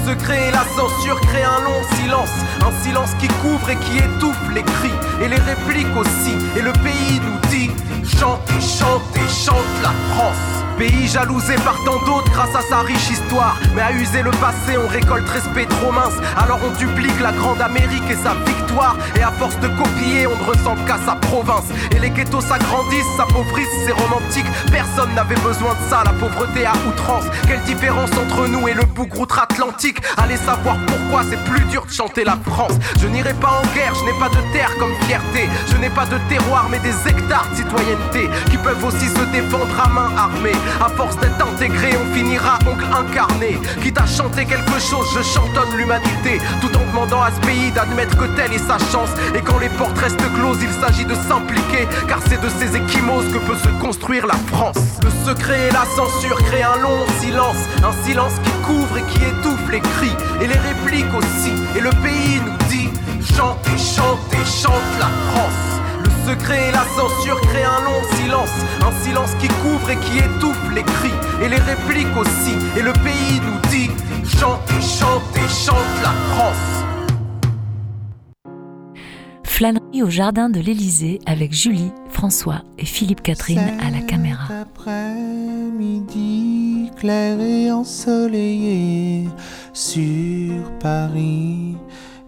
secret 0.05 0.49
et 0.49 0.51
la 0.51 0.63
censure 0.77 1.19
créent 1.21 1.43
un 1.43 1.61
long 1.61 1.81
silence. 1.95 2.35
Un 2.61 2.71
silence 2.83 3.13
qui 3.19 3.27
couvre 3.41 3.69
et 3.69 3.75
qui 3.77 3.97
étouffe 3.97 4.49
les 4.53 4.63
cris 4.63 4.97
et 5.21 5.27
les 5.27 5.37
répliques 5.37 5.95
aussi. 5.95 6.35
Et 6.57 6.61
le 6.61 6.73
pays 6.73 7.19
nous 7.19 7.49
dit 7.49 7.71
Chantez, 8.03 8.61
chantez, 8.61 9.27
chante 9.27 9.73
la 9.81 9.93
France. 10.13 10.63
Pays 10.77 11.07
jalousé 11.07 11.55
par 11.63 11.77
tant 11.85 11.99
d'autres 12.05 12.31
grâce 12.31 12.55
à 12.55 12.61
sa 12.61 12.79
riche 12.79 13.11
histoire. 13.11 13.57
Mais 13.75 13.81
à 13.81 13.91
user 13.91 14.21
le 14.21 14.31
passé, 14.31 14.77
on 14.77 14.87
récolte 14.87 15.27
respect 15.29 15.65
trop 15.65 15.91
mince. 15.91 16.15
Alors 16.37 16.59
on 16.65 16.71
duplique 16.77 17.19
la 17.21 17.31
grande 17.31 17.61
Amérique 17.61 18.09
et 18.09 18.15
sa 18.15 18.33
victoire. 18.45 18.95
Et 19.15 19.21
à 19.21 19.31
force 19.31 19.57
de 19.59 19.67
copier, 19.67 20.27
on 20.27 20.35
ne 20.37 20.43
ressent 20.49 20.75
qu'à 20.87 20.97
sa 21.05 21.15
province. 21.15 21.69
Et 21.95 21.99
les 21.99 22.09
ghettos 22.09 22.41
s'agrandissent, 22.41 23.15
s'appauvrissent, 23.17 23.67
c'est 23.85 23.93
romantique. 23.93 24.45
Personne 24.71 25.13
n'avait 25.13 25.35
besoin 25.35 25.73
de 25.73 25.89
ça, 25.89 26.03
la 26.03 26.13
pauvreté 26.13 26.65
à 26.65 26.73
outrance. 26.87 27.25
Quelle 27.47 27.61
différence 27.61 28.11
entre 28.17 28.47
nous 28.47 28.67
et 28.67 28.73
le 28.73 28.83
bougre 28.83 29.19
outre-Atlantique 29.19 29.97
Allez 30.17 30.37
savoir 30.37 30.77
pourquoi 30.87 31.23
c'est 31.29 31.41
plus 31.45 31.63
dur 31.65 31.85
de 31.85 31.91
chanter 31.91 32.23
la 32.23 32.37
France. 32.45 32.73
Je 32.99 33.07
n'irai 33.07 33.33
pas 33.33 33.61
en 33.61 33.75
guerre, 33.75 33.93
je 33.95 34.05
n'ai 34.05 34.19
pas 34.19 34.29
de 34.29 34.53
terre 34.53 34.71
comme 34.79 34.93
fierté. 35.07 35.47
Je 35.71 35.77
n'ai 35.77 35.89
pas 35.89 36.05
de 36.05 36.17
terroir, 36.29 36.67
mais 36.69 36.79
des 36.79 36.95
hectares 37.07 37.47
de 37.51 37.57
citoyenneté 37.57 38.29
qui 38.49 38.57
peuvent 38.57 38.83
aussi 38.83 39.07
se 39.07 39.23
défendre 39.31 39.79
à 39.79 39.87
main 39.89 40.09
armée. 40.17 40.51
À 40.81 40.89
force 40.89 41.17
d'être 41.17 41.39
intégré, 41.45 41.91
on 41.97 42.13
finira 42.13 42.59
oncle 42.67 42.85
incarné. 42.85 43.59
Quitte 43.81 43.99
à 43.99 44.05
chanter 44.05 44.45
quelque 44.45 44.79
chose, 44.79 45.07
je 45.15 45.23
chantonne 45.23 45.75
l'humanité. 45.77 46.39
Tout 46.61 46.75
en 46.75 46.85
demandant 46.85 47.21
à 47.21 47.31
ce 47.31 47.39
pays 47.45 47.71
d'admettre 47.71 48.17
que 48.17 48.25
telle 48.35 48.53
est 48.53 48.67
sa 48.67 48.77
chance. 48.91 49.09
Et 49.35 49.41
quand 49.41 49.59
les 49.59 49.69
portes 49.69 49.97
restent 49.97 50.33
closes, 50.35 50.59
il 50.61 50.71
s'agit 50.81 51.05
de 51.05 51.15
s'impliquer. 51.15 51.87
Car 52.07 52.19
c'est 52.27 52.41
de 52.41 52.49
ces 52.49 52.75
échymoses 52.77 53.31
que 53.31 53.39
peut 53.39 53.57
se 53.57 53.69
construire 53.81 54.27
la 54.27 54.37
France. 54.51 54.77
Le 55.03 55.11
secret 55.25 55.69
et 55.69 55.71
la 55.71 55.85
censure 55.95 56.37
créent 56.43 56.63
un 56.63 56.77
long 56.77 57.05
silence. 57.19 57.61
Un 57.83 57.93
silence 58.05 58.33
qui 58.43 58.51
couvre 58.65 58.97
et 58.97 59.03
qui 59.03 59.19
étouffe 59.19 59.69
les 59.71 59.81
cris. 59.81 60.15
Et 60.41 60.47
les 60.47 60.59
répliques 60.59 61.13
aussi. 61.15 61.53
Et 61.75 61.81
le 61.81 61.91
pays 62.01 62.41
nous 62.45 62.67
dit 62.69 62.89
Chantez, 63.35 63.77
chantez, 63.77 64.43
chante 64.45 64.99
la 64.99 65.09
France 65.31 65.72
secret 66.27 66.69
et 66.69 66.71
la 66.71 66.85
censure 66.97 67.39
créent 67.41 67.63
un 67.63 67.81
long 67.83 68.01
silence. 68.15 68.49
Un 68.81 68.91
silence 69.03 69.33
qui 69.39 69.47
couvre 69.47 69.89
et 69.89 69.97
qui 69.97 70.17
étouffe 70.19 70.71
les 70.73 70.83
cris 70.83 71.13
et 71.43 71.49
les 71.49 71.57
répliques 71.57 72.15
aussi. 72.17 72.55
Et 72.77 72.81
le 72.81 72.93
pays 72.93 73.39
nous 73.41 73.59
dit 73.69 73.89
Chantez, 74.25 74.81
chantez, 74.81 75.47
chante 75.47 76.01
la 76.01 76.13
France. 76.33 76.83
Flânerie 79.43 80.01
au 80.01 80.09
jardin 80.09 80.49
de 80.49 80.59
l'Élysée 80.59 81.19
avec 81.27 81.53
Julie, 81.53 81.91
François 82.09 82.63
et 82.79 82.85
Philippe 82.85 83.21
Catherine 83.21 83.77
à 83.81 83.91
la 83.91 84.01
caméra. 84.01 84.45
après-midi 84.61 86.33
clair 86.97 87.39
et 87.39 87.71
ensoleillé 87.71 89.27
sur 89.73 90.55
Paris 90.79 91.77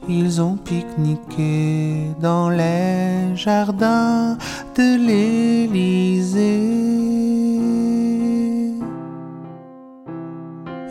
ils 0.07 0.41
ont 0.41 0.55
pique-niqué 0.55 2.11
dans 2.21 2.49
les 2.49 3.35
jardins 3.35 4.37
de 4.75 4.97
l'Élysée. 5.07 6.41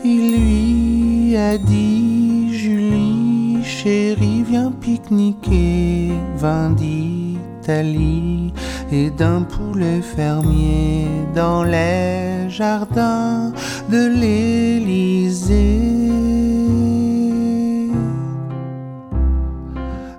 Il 0.03 0.35
lui 0.39 1.37
a 1.37 1.57
dit, 1.57 2.53
Julie, 2.53 3.63
chérie, 3.63 4.43
viens 4.43 4.71
pique-niquer, 4.71 6.11
vin 6.37 6.69
d'Italie 6.71 8.53
et 8.91 9.09
d'un 9.09 9.41
poulet 9.41 10.01
fermier 10.01 11.07
dans 11.33 11.63
les 11.63 12.49
jardins 12.49 13.51
de 13.89 14.07
l'Élysée. 14.19 16.04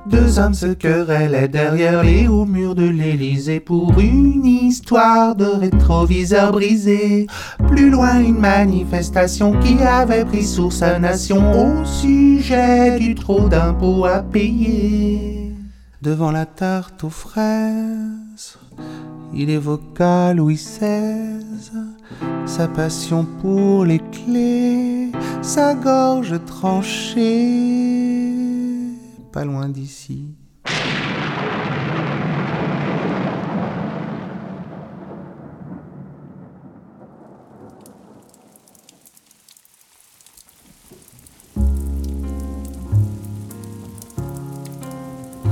Deux 0.09 0.39
hommes 0.39 0.55
se 0.55 0.67
querellaient 0.67 1.49
derrière 1.49 2.05
les 2.05 2.29
hauts 2.29 2.45
murs 2.45 2.77
de 2.77 2.89
l'Élysée 2.89 3.59
pour 3.59 3.99
une 3.99 4.47
histoire 4.47 5.35
de 5.35 5.47
rétroviseur 5.47 6.53
brisé. 6.53 7.27
Plus 7.67 7.91
loin, 7.91 8.21
une 8.21 8.39
manifestation 8.39 9.59
qui 9.59 9.83
avait 9.83 10.25
pris 10.25 10.45
sur 10.45 10.73
sa 10.73 11.01
nation 11.01 11.81
au 11.81 11.85
sujet 11.85 12.99
du 13.01 13.17
trop 13.17 13.49
d'impôts 13.49 14.05
à 14.05 14.23
payer. 14.23 15.53
Devant 16.03 16.31
la 16.31 16.47
tarte 16.47 17.03
aux 17.03 17.11
fraises, 17.11 18.59
il 19.35 19.51
évoqua 19.51 20.35
Louis 20.35 20.55
XVI, 20.55 21.43
sa 22.45 22.69
passion 22.69 23.27
pour 23.43 23.85
les 23.85 24.01
clés, 24.13 25.11
sa 25.43 25.75
gorge 25.75 26.39
tranchée 26.47 27.76
loin 29.45 29.69
d'ici. 29.69 30.35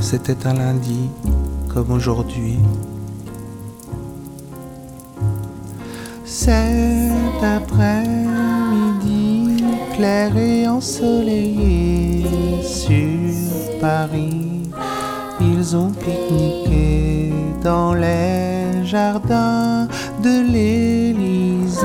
C'était 0.00 0.46
un 0.46 0.54
lundi, 0.54 1.08
comme 1.72 1.90
aujourd'hui. 1.90 2.58
Cet 6.24 7.42
après-midi, 7.42 8.53
clair 9.96 10.36
et 10.36 10.66
ensoleillé 10.68 12.24
sur 12.62 13.78
Paris, 13.80 14.70
ils 15.40 15.76
ont 15.76 15.90
pique-niqué 15.90 17.32
dans 17.62 17.94
les 17.94 18.84
jardins 18.84 19.86
de 20.22 20.52
l'Élysée. 20.52 21.84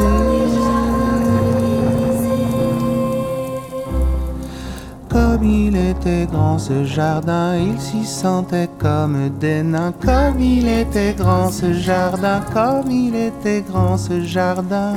Comme 5.10 5.44
il 5.44 5.76
était 5.76 6.28
grand 6.32 6.60
ce 6.60 6.84
jardin, 6.84 7.56
il 7.58 7.80
s'y 7.80 8.06
sentait 8.06 8.70
comme 8.78 9.30
des 9.40 9.64
nains. 9.64 9.94
Comme 10.04 10.40
il 10.40 10.68
était 10.68 11.14
grand 11.14 11.50
ce 11.50 11.74
jardin, 11.74 12.42
comme 12.54 12.90
il 12.92 13.16
était 13.16 13.62
grand 13.62 13.98
ce 13.98 14.22
jardin. 14.22 14.94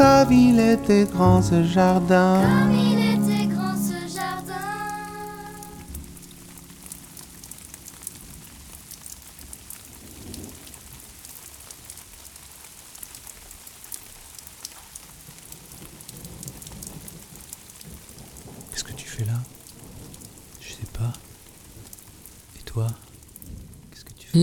Jardin. 0.00 0.24
Comme 0.24 0.32
il 0.32 0.58
était 0.58 1.04
grand 1.04 1.42
ce 1.42 1.62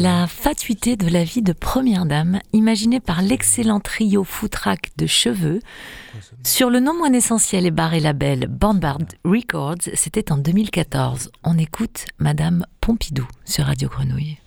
La 0.07 0.25
fatuité 0.25 0.95
de 0.95 1.09
la 1.09 1.25
vie 1.25 1.41
de 1.41 1.51
première 1.51 2.05
dame, 2.05 2.39
imaginée 2.53 3.01
par 3.01 3.21
l'excellent 3.21 3.81
trio 3.81 4.23
foutraque 4.23 4.91
de 4.95 5.05
cheveux, 5.05 5.59
sur 6.45 6.69
le 6.69 6.79
non 6.79 6.97
moins 6.97 7.11
essentiel 7.11 7.65
et 7.65 7.71
barré 7.71 7.99
label 7.99 8.47
Bombard 8.47 8.99
Records, 9.25 9.89
c'était 9.95 10.31
en 10.31 10.37
2014. 10.37 11.29
On 11.43 11.57
écoute 11.57 12.05
Madame 12.19 12.65
Pompidou 12.79 13.27
sur 13.43 13.65
Radio 13.65 13.89
Grenouille. 13.89 14.37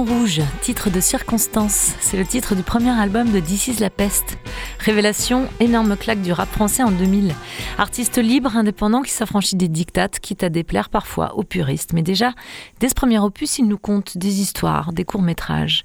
Rouge, 0.00 0.40
titre 0.62 0.88
de 0.88 1.00
circonstance, 1.00 1.92
c'est 2.00 2.16
le 2.16 2.24
titre 2.24 2.54
du 2.54 2.62
premier 2.62 2.90
album 2.90 3.30
de 3.30 3.38
is 3.38 3.76
la 3.78 3.90
peste. 3.90 4.38
Révélation, 4.78 5.46
énorme 5.60 5.96
claque 5.96 6.22
du 6.22 6.32
rap 6.32 6.48
français 6.48 6.82
en 6.82 6.90
2000. 6.90 7.34
Artiste 7.76 8.16
libre, 8.16 8.56
indépendant 8.56 9.02
qui 9.02 9.10
s'affranchit 9.10 9.56
des 9.56 9.68
dictates, 9.68 10.18
quitte 10.18 10.44
à 10.44 10.48
déplaire 10.48 10.88
parfois 10.88 11.34
aux 11.34 11.42
puristes. 11.42 11.92
Mais 11.92 12.02
déjà, 12.02 12.32
dès 12.80 12.88
ce 12.88 12.94
premier 12.94 13.18
opus, 13.18 13.58
il 13.58 13.68
nous 13.68 13.76
conte 13.76 14.16
des 14.16 14.40
histoires, 14.40 14.94
des 14.94 15.04
courts-métrages. 15.04 15.84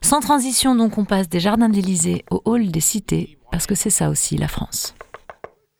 Sans 0.00 0.20
transition 0.20 0.76
donc, 0.76 0.96
on 0.96 1.04
passe 1.04 1.28
des 1.28 1.40
jardins 1.40 1.68
d'Élysée 1.68 2.24
au 2.30 2.40
hall 2.44 2.68
des 2.70 2.80
cités, 2.80 3.38
parce 3.50 3.66
que 3.66 3.74
c'est 3.74 3.90
ça 3.90 4.10
aussi 4.10 4.36
la 4.36 4.48
France. 4.48 4.94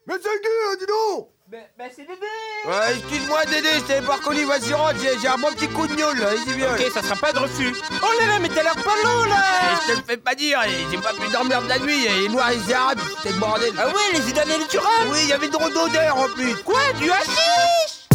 Dis 0.08 0.86
donc 0.86 1.28
bah, 1.50 1.84
c'est 1.94 2.02
Dédé. 2.02 2.20
Ouais, 2.66 2.96
excuse-moi 2.96 3.44
Dédé, 3.46 3.68
je 3.76 3.80
t'avais 3.80 4.06
pas 4.06 4.14
reconnu, 4.14 4.44
vas-y 4.44 4.72
rentre, 4.72 4.96
j'ai 5.00 5.28
un 5.28 5.36
bon 5.36 5.48
petit 5.52 5.68
coup 5.68 5.86
de 5.86 5.94
gnôle, 5.96 6.18
vas-y 6.18 6.52
viens. 6.56 6.74
Ok, 6.74 6.82
ça 6.92 7.02
sera 7.02 7.16
pas 7.16 7.32
de 7.32 7.38
refus. 7.38 7.74
Oh 7.90 8.06
là 8.20 8.26
là, 8.26 8.38
mais 8.40 8.48
t'as 8.48 8.62
l'air 8.62 8.74
pas 8.74 8.94
long 9.02 9.24
là. 9.24 9.42
Je 9.82 9.92
te 9.92 9.96
le 9.98 10.04
fais 10.04 10.16
pas 10.16 10.34
dire, 10.34 10.60
j'ai 10.90 10.98
pas 10.98 11.12
pu 11.12 11.28
dormir 11.32 11.62
de 11.62 11.68
la 11.68 11.78
nuit, 11.80 12.06
les 12.08 12.28
noirs 12.28 12.50
et 12.50 12.56
les 12.56 12.72
arabes, 12.72 13.00
c'était 13.16 13.34
le 13.34 13.40
bordel. 13.40 13.72
Ah 13.78 13.88
ouais, 13.88 13.94
les 14.12 14.30
idées 14.30 14.40
et 14.42 14.58
les 14.58 14.66
turabes 14.66 15.08
Oui, 15.10 15.18
il 15.24 15.28
y 15.28 15.32
avait 15.32 15.48
trop 15.48 15.68
d'odeur 15.68 16.16
en 16.18 16.28
plus. 16.28 16.54
Quoi, 16.62 16.80
du 16.98 17.10
hashish 17.10 18.06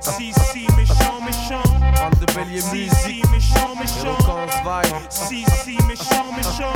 Si, 0.00 0.32
si, 0.32 0.66
méchant, 0.76 1.20
méchant. 1.20 1.62
Bélier 2.34 2.60
Si, 2.60 2.88
si, 2.88 3.22
méchant, 3.30 3.74
méchant. 3.78 4.18
Si, 5.10 5.44
si, 5.64 5.78
méchant, 5.86 6.24
méchant 6.36 6.72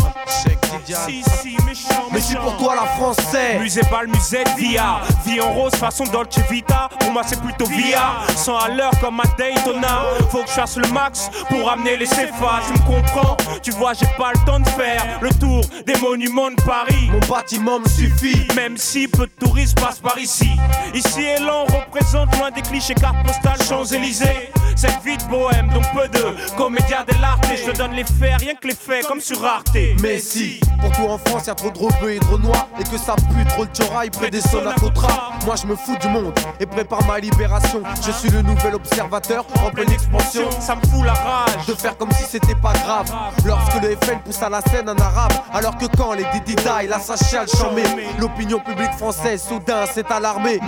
Si, 0.84 1.22
si, 1.42 1.56
méchant, 1.66 2.08
Mais 2.12 2.20
c'est 2.20 2.38
pour 2.38 2.56
toi 2.56 2.74
la 2.74 2.86
française 2.96 3.60
Musée 3.60 3.82
bal, 3.90 4.06
musée 4.08 4.44
via 4.56 5.00
Vie 5.24 5.40
en 5.40 5.52
rose 5.52 5.74
façon 5.74 6.04
Dolce 6.04 6.38
Vita. 6.50 6.88
Pour 6.98 7.12
moi 7.12 7.22
c'est 7.26 7.40
plutôt 7.40 7.66
via. 7.66 8.20
100 8.36 8.56
à 8.56 8.68
l'heure 8.68 8.92
comme 9.00 9.20
à 9.20 9.24
Daytona. 9.36 10.02
Faut 10.30 10.42
que 10.42 10.48
je 10.48 10.54
fasse 10.54 10.76
le 10.76 10.88
max 10.88 11.30
pour 11.48 11.70
amener 11.70 11.96
les 11.96 12.06
CFA 12.06 12.60
Tu 12.66 12.72
me 12.72 12.86
comprends. 12.86 13.36
Tu 13.62 13.70
vois 13.72 13.92
j'ai 13.94 14.06
pas 14.16 14.32
le 14.32 14.44
temps 14.46 14.60
de 14.60 14.68
faire 14.70 15.18
Le 15.20 15.30
tour 15.30 15.62
des 15.86 15.96
monuments 15.96 16.50
de 16.50 16.62
Paris. 16.62 17.10
Mon 17.10 17.20
bâtiment 17.20 17.78
me 17.78 17.88
suffit. 17.88 18.46
Même 18.56 18.76
si 18.76 19.08
peu 19.08 19.26
de 19.26 19.46
touristes 19.46 19.78
passent 19.78 20.00
par 20.00 20.18
ici. 20.18 20.50
Ici 20.94 21.22
et 21.22 21.38
là 21.38 21.64
on 21.68 21.72
représente 21.72 22.36
loin 22.38 22.50
des 22.50 22.62
clichés. 22.62 22.94
Cartes 22.94 23.26
postales 23.26 23.62
Champs-Élysées. 23.68 24.50
Cette 24.74 25.02
vie 25.04 25.16
de 25.16 25.24
bohème 25.24 25.68
donc 25.68 25.84
peu 25.94 26.08
de 26.08 26.56
comédia 26.56 27.04
dell'arte 27.04 27.44
Je 27.54 27.70
te 27.70 27.76
donne 27.76 27.92
les 27.92 28.04
faits 28.04 28.40
rien 28.40 28.54
que 28.54 28.68
les 28.68 28.74
faits 28.74 29.06
comme 29.06 29.20
sur 29.20 29.44
Arte. 29.44 29.76
Mais 30.00 30.18
si 30.18 30.60
pour 30.80 30.90
tout 30.92 31.06
en 31.06 31.18
France 31.18 31.46
y'a 31.46 31.54
trop 31.54 31.70
de 31.70 31.78
rebeux 31.78 32.12
et 32.12 32.18
de 32.18 32.24
renois 32.26 32.68
Et 32.80 32.84
que 32.84 32.98
ça 32.98 33.14
pue 33.14 33.44
trop 33.46 33.64
le 33.64 33.70
tchorail 33.70 34.10
près 34.10 34.30
des 34.30 34.40
Sonacotra. 34.40 35.30
Moi 35.46 35.54
je 35.60 35.66
me 35.66 35.76
fous 35.76 35.96
du 36.00 36.08
monde 36.08 36.32
et 36.58 36.66
prépare 36.66 37.04
ma 37.06 37.18
libération. 37.18 37.82
Je 38.04 38.10
suis 38.10 38.30
le 38.30 38.42
nouvel 38.42 38.74
observateur 38.74 39.44
en 39.64 39.70
pleine 39.70 39.90
expansion. 39.90 40.50
Ça 40.60 40.76
me 40.76 40.80
fout 40.88 41.04
la 41.04 41.12
rage. 41.12 41.66
De 41.66 41.74
faire 41.74 41.96
comme 41.96 42.10
si 42.12 42.24
c'était 42.24 42.54
pas 42.54 42.72
grave. 42.72 43.12
Lorsque 43.44 43.80
le 43.82 43.96
FN 43.96 44.18
pousse 44.24 44.42
à 44.42 44.48
la 44.48 44.60
scène 44.62 44.88
un 44.88 44.96
arabe. 44.96 45.32
Alors 45.52 45.76
que 45.76 45.86
quand 45.96 46.14
les 46.14 46.24
Didi 46.32 46.56
die, 46.56 46.88
la 46.88 46.98
Sacha 46.98 47.46
chamé 47.46 47.82
L'opinion 48.18 48.58
publique 48.60 48.92
française 48.92 49.42
soudain 49.42 49.86
s'est 49.86 50.10
alarmée. 50.10 50.60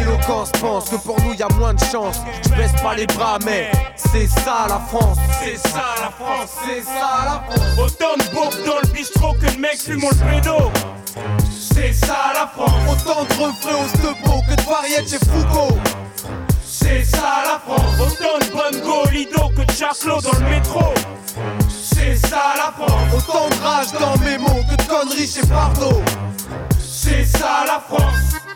Éloquence 0.00 0.52
pense 0.60 0.88
que 0.90 0.96
pour 0.96 1.20
nous 1.22 1.34
y 1.34 1.42
a 1.42 1.48
moins 1.58 1.74
de 1.74 1.80
chance. 1.80 2.20
Je 2.44 2.50
baisse 2.50 2.72
pas 2.82 2.94
les 2.94 3.06
bras 3.06 3.38
mais 3.44 3.70
c'est 3.96 4.26
ça 4.26 4.66
la 4.68 4.78
France. 4.78 5.18
C'est 5.42 5.56
ça 5.56 5.94
la 6.00 6.10
France. 6.10 6.50
C'est 6.64 6.82
ça 6.82 7.24
la 7.24 7.42
France. 7.46 7.78
Autant 7.78 8.16
de 8.16 8.28
dans 8.66 8.78
le 8.82 8.88
bistrot 8.92 9.34
que 9.40 9.50
de 9.54 9.60
mecs 9.60 9.80
fument 9.80 10.10
le 10.10 10.30
pédo 10.30 10.72
C'est 11.50 11.92
ça 11.92 12.32
la 12.34 12.46
France. 12.46 12.72
Autant 12.90 13.24
de 13.24 13.32
refrains 13.34 13.84
au 13.84 13.88
stepo 13.88 14.42
que 14.48 14.54
de 14.54 14.68
variétés 14.68 15.10
chez 15.10 15.18
Foucault. 15.18 15.78
C'est 16.64 17.04
ça 17.04 17.42
la 17.44 17.60
France. 17.60 17.94
Autant 18.00 18.38
de 18.38 18.52
bonnes 18.52 19.12
Lido 19.12 19.48
que 19.50 19.62
de 19.62 19.72
Chaclo 19.72 20.20
dans 20.20 20.32
le 20.32 20.50
métro. 20.50 20.94
C'est 21.70 22.16
ça 22.16 22.54
la 22.56 22.72
France. 22.72 23.14
Autant 23.16 23.48
de 23.48 23.62
rage 23.62 23.92
dans 23.92 24.16
mes 24.24 24.38
mots 24.38 24.64
que 24.70 24.76
de 24.76 24.88
conneries 24.88 25.28
chez 25.28 25.46
Bardot 25.46 26.02
C'est 26.78 27.24
ça 27.24 27.64
la 27.66 27.80
France 27.80 28.47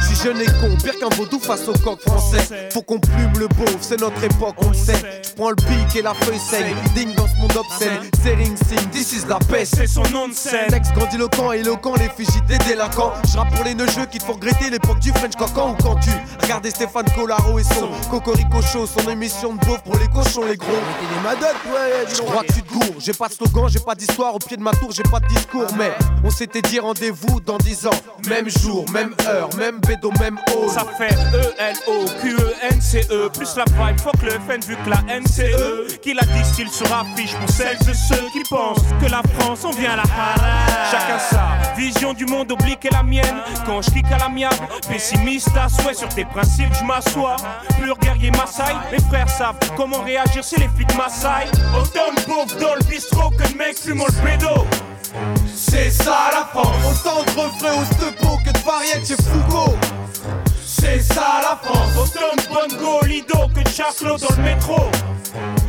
je 0.00 0.06
suis 0.06 0.16
jeune 0.24 0.40
et 0.40 0.46
con, 0.46 0.76
pire 0.82 0.98
qu'un 0.98 1.08
vaudou 1.16 1.38
face 1.38 1.66
au 1.68 1.72
coq 1.72 2.00
français. 2.00 2.68
Faut 2.72 2.82
qu'on 2.82 2.98
plume 2.98 3.32
le 3.38 3.48
beauf, 3.48 3.78
c'est 3.80 4.00
notre 4.00 4.22
époque, 4.22 4.56
on 4.58 4.68
le 4.68 4.74
sait. 4.74 5.22
J'prends 5.22 5.50
le 5.50 5.56
pic 5.56 5.96
et 5.96 6.02
la 6.02 6.14
feuille 6.14 6.38
saigne, 6.38 6.74
digne 6.94 7.14
dans 7.14 7.26
ce 7.26 7.36
monde 7.40 7.56
obscène. 7.56 7.98
Sering 8.22 8.56
sing, 8.56 8.90
this 8.90 9.12
is 9.12 9.26
la 9.28 9.38
peste. 9.38 9.76
C'est 9.76 9.86
son 9.86 10.02
nom 10.10 10.28
de 10.28 10.34
scène. 10.34 10.68
Texte 10.68 10.92
grandiloquent, 10.92 11.52
éloquent, 11.52 11.94
l'effigie 11.96 12.42
des 12.48 12.58
délinquants. 12.58 13.12
J'rappe 13.32 13.54
pour 13.54 13.64
les 13.64 13.74
neugeux 13.74 14.06
qui 14.10 14.18
te 14.18 14.24
font 14.24 14.34
regretter 14.34 14.70
l'époque 14.70 14.98
du 15.00 15.10
French 15.10 15.36
Cocan 15.36 15.72
ou 15.72 15.82
quand 15.82 15.96
tu 15.96 16.10
regardais 16.40 16.70
Stéphane 16.70 17.06
Collaro 17.14 17.58
et 17.58 17.64
son 17.64 17.88
Cocorico 18.10 18.60
Show, 18.62 18.86
son 18.86 19.08
émission 19.10 19.54
de 19.54 19.64
beauf 19.64 19.82
pour 19.82 19.96
les 19.96 20.08
cochons, 20.08 20.44
les 20.44 20.56
gros. 20.56 20.70
Et 20.70 21.14
les 21.14 21.22
madocs, 21.22 21.56
ouais, 21.66 22.06
Je 22.14 22.20
crois 22.20 22.42
que 22.42 22.52
tu 22.52 22.62
te 22.62 22.72
gourres, 22.72 22.96
j'ai 22.98 23.12
pas 23.12 23.28
de 23.28 23.32
slogan, 23.34 23.68
j'ai 23.68 23.80
pas 23.80 23.94
d'histoire, 23.94 24.34
au 24.34 24.38
pied 24.38 24.56
de 24.56 24.62
ma 24.62 24.72
tour, 24.72 24.90
j'ai 24.92 25.02
pas 25.04 25.20
de 25.20 25.26
discours. 25.28 25.66
Mais 25.78 25.92
on 26.24 26.30
s'était 26.30 26.62
dit 26.62 26.78
rendez-vous 26.78 27.40
dans 27.40 27.58
10 27.58 27.86
ans, 27.86 28.00
même 28.28 28.48
jour, 28.48 28.84
même 28.90 29.14
heure, 29.26 29.48
même 29.56 29.61
bédo, 29.70 30.10
même 30.20 30.38
hall. 30.48 30.68
Ça 30.68 30.84
fait 30.98 31.14
E-L-O-Q-E-N-C-E 31.34 33.28
Plus 33.30 33.56
la 33.56 33.64
vibe, 33.64 34.00
fuck 34.00 34.22
le 34.22 34.30
FN 34.30 34.60
vu 34.66 34.76
que 34.76 34.90
la 34.90 35.02
N 35.08 35.22
c'est 35.26 35.52
eux 35.52 35.86
Qui 36.00 36.14
la 36.14 36.22
distille 36.22 36.68
sur 36.68 36.86
affiche 36.92 37.34
pour 37.34 37.48
celles 37.50 37.76
et 37.76 37.94
ceux 37.94 38.28
qui 38.32 38.42
pensent 38.48 38.82
que 39.00 39.10
la 39.10 39.22
France 39.38 39.64
on 39.64 39.70
vient 39.70 39.96
la 39.96 40.02
harage 40.02 40.90
Chacun 40.90 41.18
sa 41.18 41.74
vision 41.76 42.12
du 42.12 42.26
monde 42.26 42.52
oblique 42.52 42.84
et 42.84 42.90
la 42.90 43.02
mienne. 43.02 43.42
Quand 43.64 43.82
je 43.82 43.90
clique 43.90 44.10
à 44.12 44.18
l'amiable, 44.18 44.56
pessimiste 44.88 45.50
à 45.56 45.68
souhait 45.68 45.94
sur 45.94 46.08
tes 46.08 46.24
principes 46.24 46.72
je 46.78 46.84
m'assois. 46.84 47.36
Pur 47.80 47.96
guerrier 47.98 48.30
Maasai, 48.30 48.74
mes 48.90 49.00
frères 49.08 49.28
savent 49.28 49.56
comment 49.76 50.02
réagir 50.02 50.44
c'est 50.44 50.58
les 50.58 50.66
de 50.66 50.94
Maasai. 50.96 51.46
Autant 51.78 52.12
de 52.14 52.20
beauf 52.26 52.56
dans 52.58 52.74
le 52.74 52.84
bistrot 52.84 53.30
que 53.30 53.52
de 53.52 53.58
mecs 53.58 53.78
fumant 53.78 54.06
le 54.06 54.30
pédo 54.30 54.66
C'est 55.54 55.90
ça 55.90 56.30
la 56.32 56.44
France 56.46 56.76
Autant 56.90 57.22
de 57.22 57.30
refrains 57.40 57.80
au 57.80 57.84
stepo 57.84 58.38
que 58.44 58.50
de 58.50 58.58
variétés 58.64 59.06
chez 59.06 59.22
Foucault. 59.22 59.76
C'est 60.64 61.00
ça 61.00 61.40
la 61.42 61.58
France 61.62 61.96
Autant 61.96 62.36
de 62.36 62.76
bongo 62.78 63.04
lido 63.06 63.48
que 63.54 63.62
de 63.62 63.68
chaclo 63.68 64.16
dans 64.16 64.36
le 64.36 64.42
métro. 64.42 64.90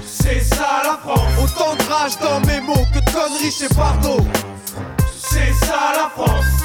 C'est 0.06 0.42
ça 0.42 0.82
la 0.84 0.98
France 0.98 1.22
Autant 1.42 1.76
de 1.76 1.84
rage 1.92 2.18
dans 2.20 2.40
mes 2.48 2.62
mots 2.62 2.86
que 2.94 3.00
de 3.00 3.12
conneries 3.12 3.52
chez 3.52 3.68
Bardot. 3.76 4.26
C'est 5.18 5.54
ça 5.66 5.92
la 5.96 6.10
France 6.10 6.63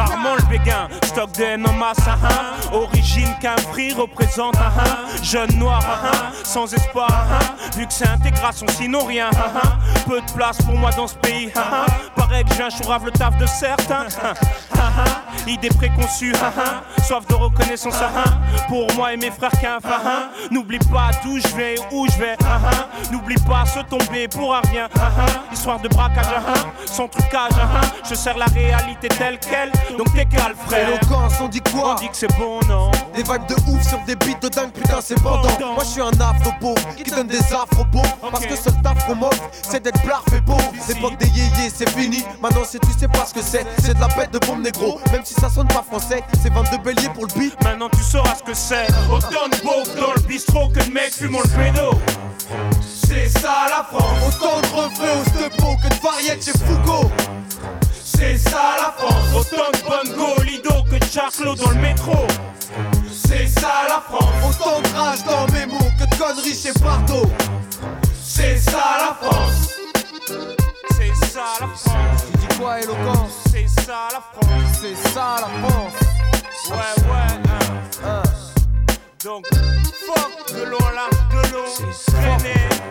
Rarement 0.00 0.34
le 0.36 0.42
béguin, 0.48 0.88
stock 1.04 1.30
de 1.32 1.42
haine 1.42 1.66
en 1.68 1.74
masse, 1.74 1.98
ah, 2.06 2.16
ah. 2.24 2.74
origine 2.74 3.28
qu'un 3.38 3.56
prix 3.70 3.92
représente, 3.92 4.54
ah, 4.58 4.72
ah. 4.78 5.22
jeune 5.22 5.54
noir, 5.58 5.82
ah, 5.86 6.08
ah. 6.10 6.16
sans 6.42 6.72
espoir, 6.72 7.08
ah, 7.12 7.38
ah. 7.38 7.76
vu 7.76 7.86
que 7.86 7.92
c'est 7.92 8.08
intégration 8.08 8.64
sinon 8.70 9.04
rien, 9.04 9.28
ah, 9.36 9.52
ah. 9.62 9.78
peu 10.08 10.22
de 10.22 10.32
place 10.32 10.56
pour 10.62 10.74
moi 10.74 10.90
dans 10.92 11.06
ce 11.06 11.16
pays, 11.16 11.50
ah, 11.54 11.84
ah. 11.86 11.86
pareil 12.16 12.44
que 12.46 12.54
j'ai 12.54 12.62
un 12.62 12.70
chourave 12.70 13.04
le 13.04 13.10
taf 13.10 13.36
de 13.36 13.44
certains, 13.44 14.06
ah, 14.24 14.32
ah. 14.72 14.78
ah. 14.78 15.48
idée 15.50 15.68
préconçue, 15.68 16.32
ah, 16.42 16.50
ah. 16.58 17.02
soif 17.02 17.26
de 17.26 17.34
reconnaissance, 17.34 17.98
ah, 18.00 18.22
ah. 18.24 18.62
pour 18.68 18.86
moi 18.94 19.12
et 19.12 19.18
mes 19.18 19.30
frères 19.30 19.50
qu'un, 19.60 19.78
ah, 19.84 20.00
ah. 20.06 20.22
n'oublie 20.50 20.78
pas 20.78 21.10
d'où 21.22 21.38
je 21.38 21.48
vais, 21.54 21.74
où 21.92 22.06
je 22.10 22.16
vais, 22.16 22.36
ah, 22.42 22.58
ah. 22.64 23.12
n'oublie 23.12 23.36
pas 23.46 23.66
se 23.66 23.80
tomber 23.80 24.28
pour 24.28 24.54
un 24.54 24.62
rien, 24.62 24.88
ah, 24.98 25.10
ah. 25.18 25.52
histoire 25.52 25.78
de 25.78 25.88
braquage, 25.88 26.24
ah, 26.34 26.42
ah. 26.48 26.86
sans 26.86 27.06
trucage, 27.06 27.52
ah, 27.60 27.68
ah. 27.82 27.86
je 28.08 28.14
sers 28.14 28.38
la 28.38 28.46
réalité 28.46 29.08
telle 29.08 29.38
qu'elle. 29.38 29.70
Donc 29.96 30.12
t'es 30.14 30.24
calme 30.24 30.56
frère. 30.66 30.88
Éloquence 30.88 31.34
on 31.40 31.48
dit 31.48 31.60
quoi 31.60 31.92
On 31.92 31.94
dit 31.94 32.08
que 32.08 32.16
c'est 32.16 32.38
bon 32.38 32.60
non. 32.68 32.90
Des 33.14 33.22
vibes 33.22 33.46
de 33.48 33.54
ouf 33.70 33.88
sur 33.88 33.98
des 34.06 34.16
beats 34.16 34.38
de 34.40 34.48
dingue 34.48 34.72
putain 34.72 35.00
c'est 35.00 35.20
bandant 35.22 35.48
Moi 35.60 35.84
je 35.84 35.88
suis 35.88 36.00
un 36.00 36.10
afro 36.20 36.74
qui 36.96 37.10
donne 37.10 37.26
des 37.26 37.38
afro 37.52 37.84
beaux 37.92 38.02
Parce 38.30 38.46
que 38.46 38.56
seul 38.56 38.74
taf 38.82 39.06
qu'on 39.06 39.16
m'offre 39.16 39.50
c'est 39.62 39.82
d'être 39.82 40.02
blarf 40.04 40.24
et 40.36 40.40
beau. 40.40 40.56
L'époque 40.88 41.16
des 41.18 41.28
yéyés 41.28 41.70
c'est 41.74 41.88
fini. 41.90 42.24
Maintenant 42.42 42.64
si 42.64 42.78
tu 42.78 42.88
sais 42.98 43.08
pas 43.08 43.26
ce 43.26 43.34
que 43.34 43.42
c'est. 43.42 43.64
C'est 43.78 43.94
de 43.94 44.00
la 44.00 44.08
bête 44.08 44.32
de 44.32 44.38
bombe 44.46 44.62
négro. 44.62 44.98
Même 45.12 45.24
si 45.24 45.34
ça 45.34 45.48
sonne 45.48 45.68
pas 45.68 45.82
français 45.82 46.22
C'est 46.42 46.52
22 46.52 46.78
béliers 46.78 47.08
pour 47.14 47.26
le 47.26 47.38
beat. 47.38 47.54
Maintenant 47.62 47.88
tu 47.90 48.02
sauras 48.02 48.34
ce 48.36 48.42
que 48.42 48.54
c'est. 48.54 48.86
Autant 49.10 49.48
de 49.48 49.62
beauf 49.62 49.94
dans 49.96 50.12
le 50.14 50.20
bistrot 50.26 50.68
que 50.68 50.84
de 50.84 50.92
mecs 50.92 51.12
fumant 51.14 51.40
le 51.42 51.48
pédo. 51.48 51.98
C'est 52.82 53.28
ça 53.28 53.66
la 53.68 53.84
France. 53.84 54.18
Autant 54.28 54.60
de 54.60 54.66
refrains 54.66 55.09
de 61.38 61.44
dans 61.44 61.70
le 61.70 61.80
métro. 61.80 62.26
C'est 63.12 63.46
ça 63.46 63.86
la 63.88 64.00
France. 64.00 64.24
Autant 64.48 64.80
de 64.80 64.88
rage 64.96 65.24
dans 65.24 65.46
mes 65.52 65.66
mots 65.66 65.90
que 65.98 66.04
de 66.04 66.16
conneries 66.16 66.54
chez 66.54 66.72
Bardot 66.80 67.30
C'est 68.22 68.58
ça 68.58 68.98
la 68.98 69.16
France. 69.20 69.70
C'est 70.96 71.26
ça 71.26 71.44
la 71.60 71.66
France. 71.68 72.24
Tu 72.32 72.38
dis 72.38 72.58
quoi 72.58 72.80
éloquence? 72.80 73.32
C'est 73.50 73.68
ça 73.68 74.08
la 74.12 74.20
France. 74.20 74.78
C'est 74.80 75.08
ça 75.10 75.36
la 75.40 75.68
France. 75.68 75.94
Ouais 76.70 77.02
ouais 77.10 77.32
hein. 77.48 77.72
Hein. 78.04 78.22
Donc 79.24 79.46
fuck 80.06 80.56
de 80.56 80.64
l'eau 80.64 80.78
là 80.78 81.08
de 81.30 81.52
l'eau. 81.52 81.64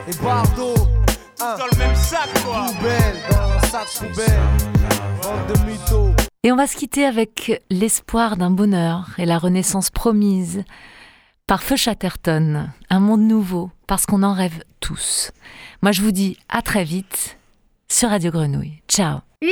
Et 0.07 0.23
Bardot 0.23 0.87
hein. 1.41 1.55
Dans 1.57 1.65
le 1.65 1.77
même 1.77 1.95
sac 1.95 2.29
quoi. 2.45 2.65
Poubelle 2.67 3.17
dans 3.29 3.51
un 3.51 3.61
sac 3.69 3.87
poubelle 3.99 4.59
et 6.43 6.53
on 6.53 6.55
va 6.55 6.67
se 6.67 6.77
quitter 6.77 7.05
avec 7.05 7.61
l'espoir 7.69 8.37
d'un 8.37 8.49
bonheur 8.49 9.09
et 9.17 9.25
la 9.25 9.37
renaissance 9.37 9.89
promise 9.89 10.63
par 11.47 11.61
Feu 11.61 11.75
Chatterton, 11.75 12.69
un 12.89 12.99
monde 13.01 13.23
nouveau, 13.23 13.71
parce 13.87 14.05
qu'on 14.05 14.23
en 14.23 14.31
rêve 14.31 14.63
tous. 14.79 15.33
Moi 15.81 15.91
je 15.91 16.01
vous 16.01 16.11
dis 16.11 16.37
à 16.47 16.61
très 16.61 16.85
vite 16.85 17.37
sur 17.89 18.07
Radio 18.09 18.31
Grenouille. 18.31 18.81
Ciao 18.87 19.19
8, 19.41 19.49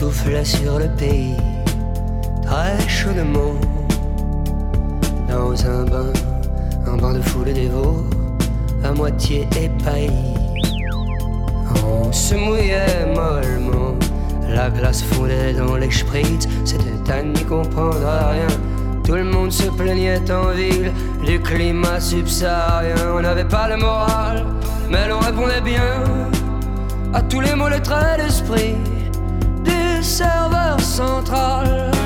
soufflait 0.00 0.46
sur 0.46 0.78
le 0.78 0.88
pays, 0.96 1.36
très 2.42 2.88
chaudement, 2.88 3.54
dans 5.28 5.52
un 5.66 5.84
bain, 5.84 6.10
un 6.86 6.96
bain 6.96 7.12
de 7.12 7.20
foule 7.20 7.52
dévot, 7.52 8.06
à 8.82 8.92
moitié 8.92 9.46
épaillis. 9.60 10.38
On 11.84 12.10
se 12.10 12.34
mouillait 12.34 13.04
mollement, 13.14 13.94
la 14.48 14.70
glace 14.70 15.02
fondait 15.02 15.52
dans 15.52 15.76
les 15.76 15.90
spritz, 15.90 16.48
c'était 16.64 17.12
à 17.12 17.22
n'y 17.22 17.44
comprendre 17.44 17.98
rien. 18.00 18.52
Tout 19.04 19.16
le 19.16 19.24
monde 19.24 19.52
se 19.52 19.68
plaignait 19.68 20.30
en 20.32 20.52
ville 20.52 20.92
du 21.26 21.38
climat 21.40 22.00
subsaharien. 22.00 22.96
On 23.18 23.20
n'avait 23.20 23.44
pas 23.56 23.68
le 23.68 23.76
moral, 23.76 24.46
mais 24.88 25.08
l'on 25.08 25.18
répondait 25.18 25.60
bien 25.60 25.92
à 27.12 27.20
tous 27.20 27.40
les 27.40 27.54
mots, 27.54 27.68
les 27.68 27.82
traits 27.82 28.18
d'esprit 28.18 28.76
serveur 30.02 30.80
central. 30.80 31.99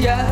yeah 0.00 0.27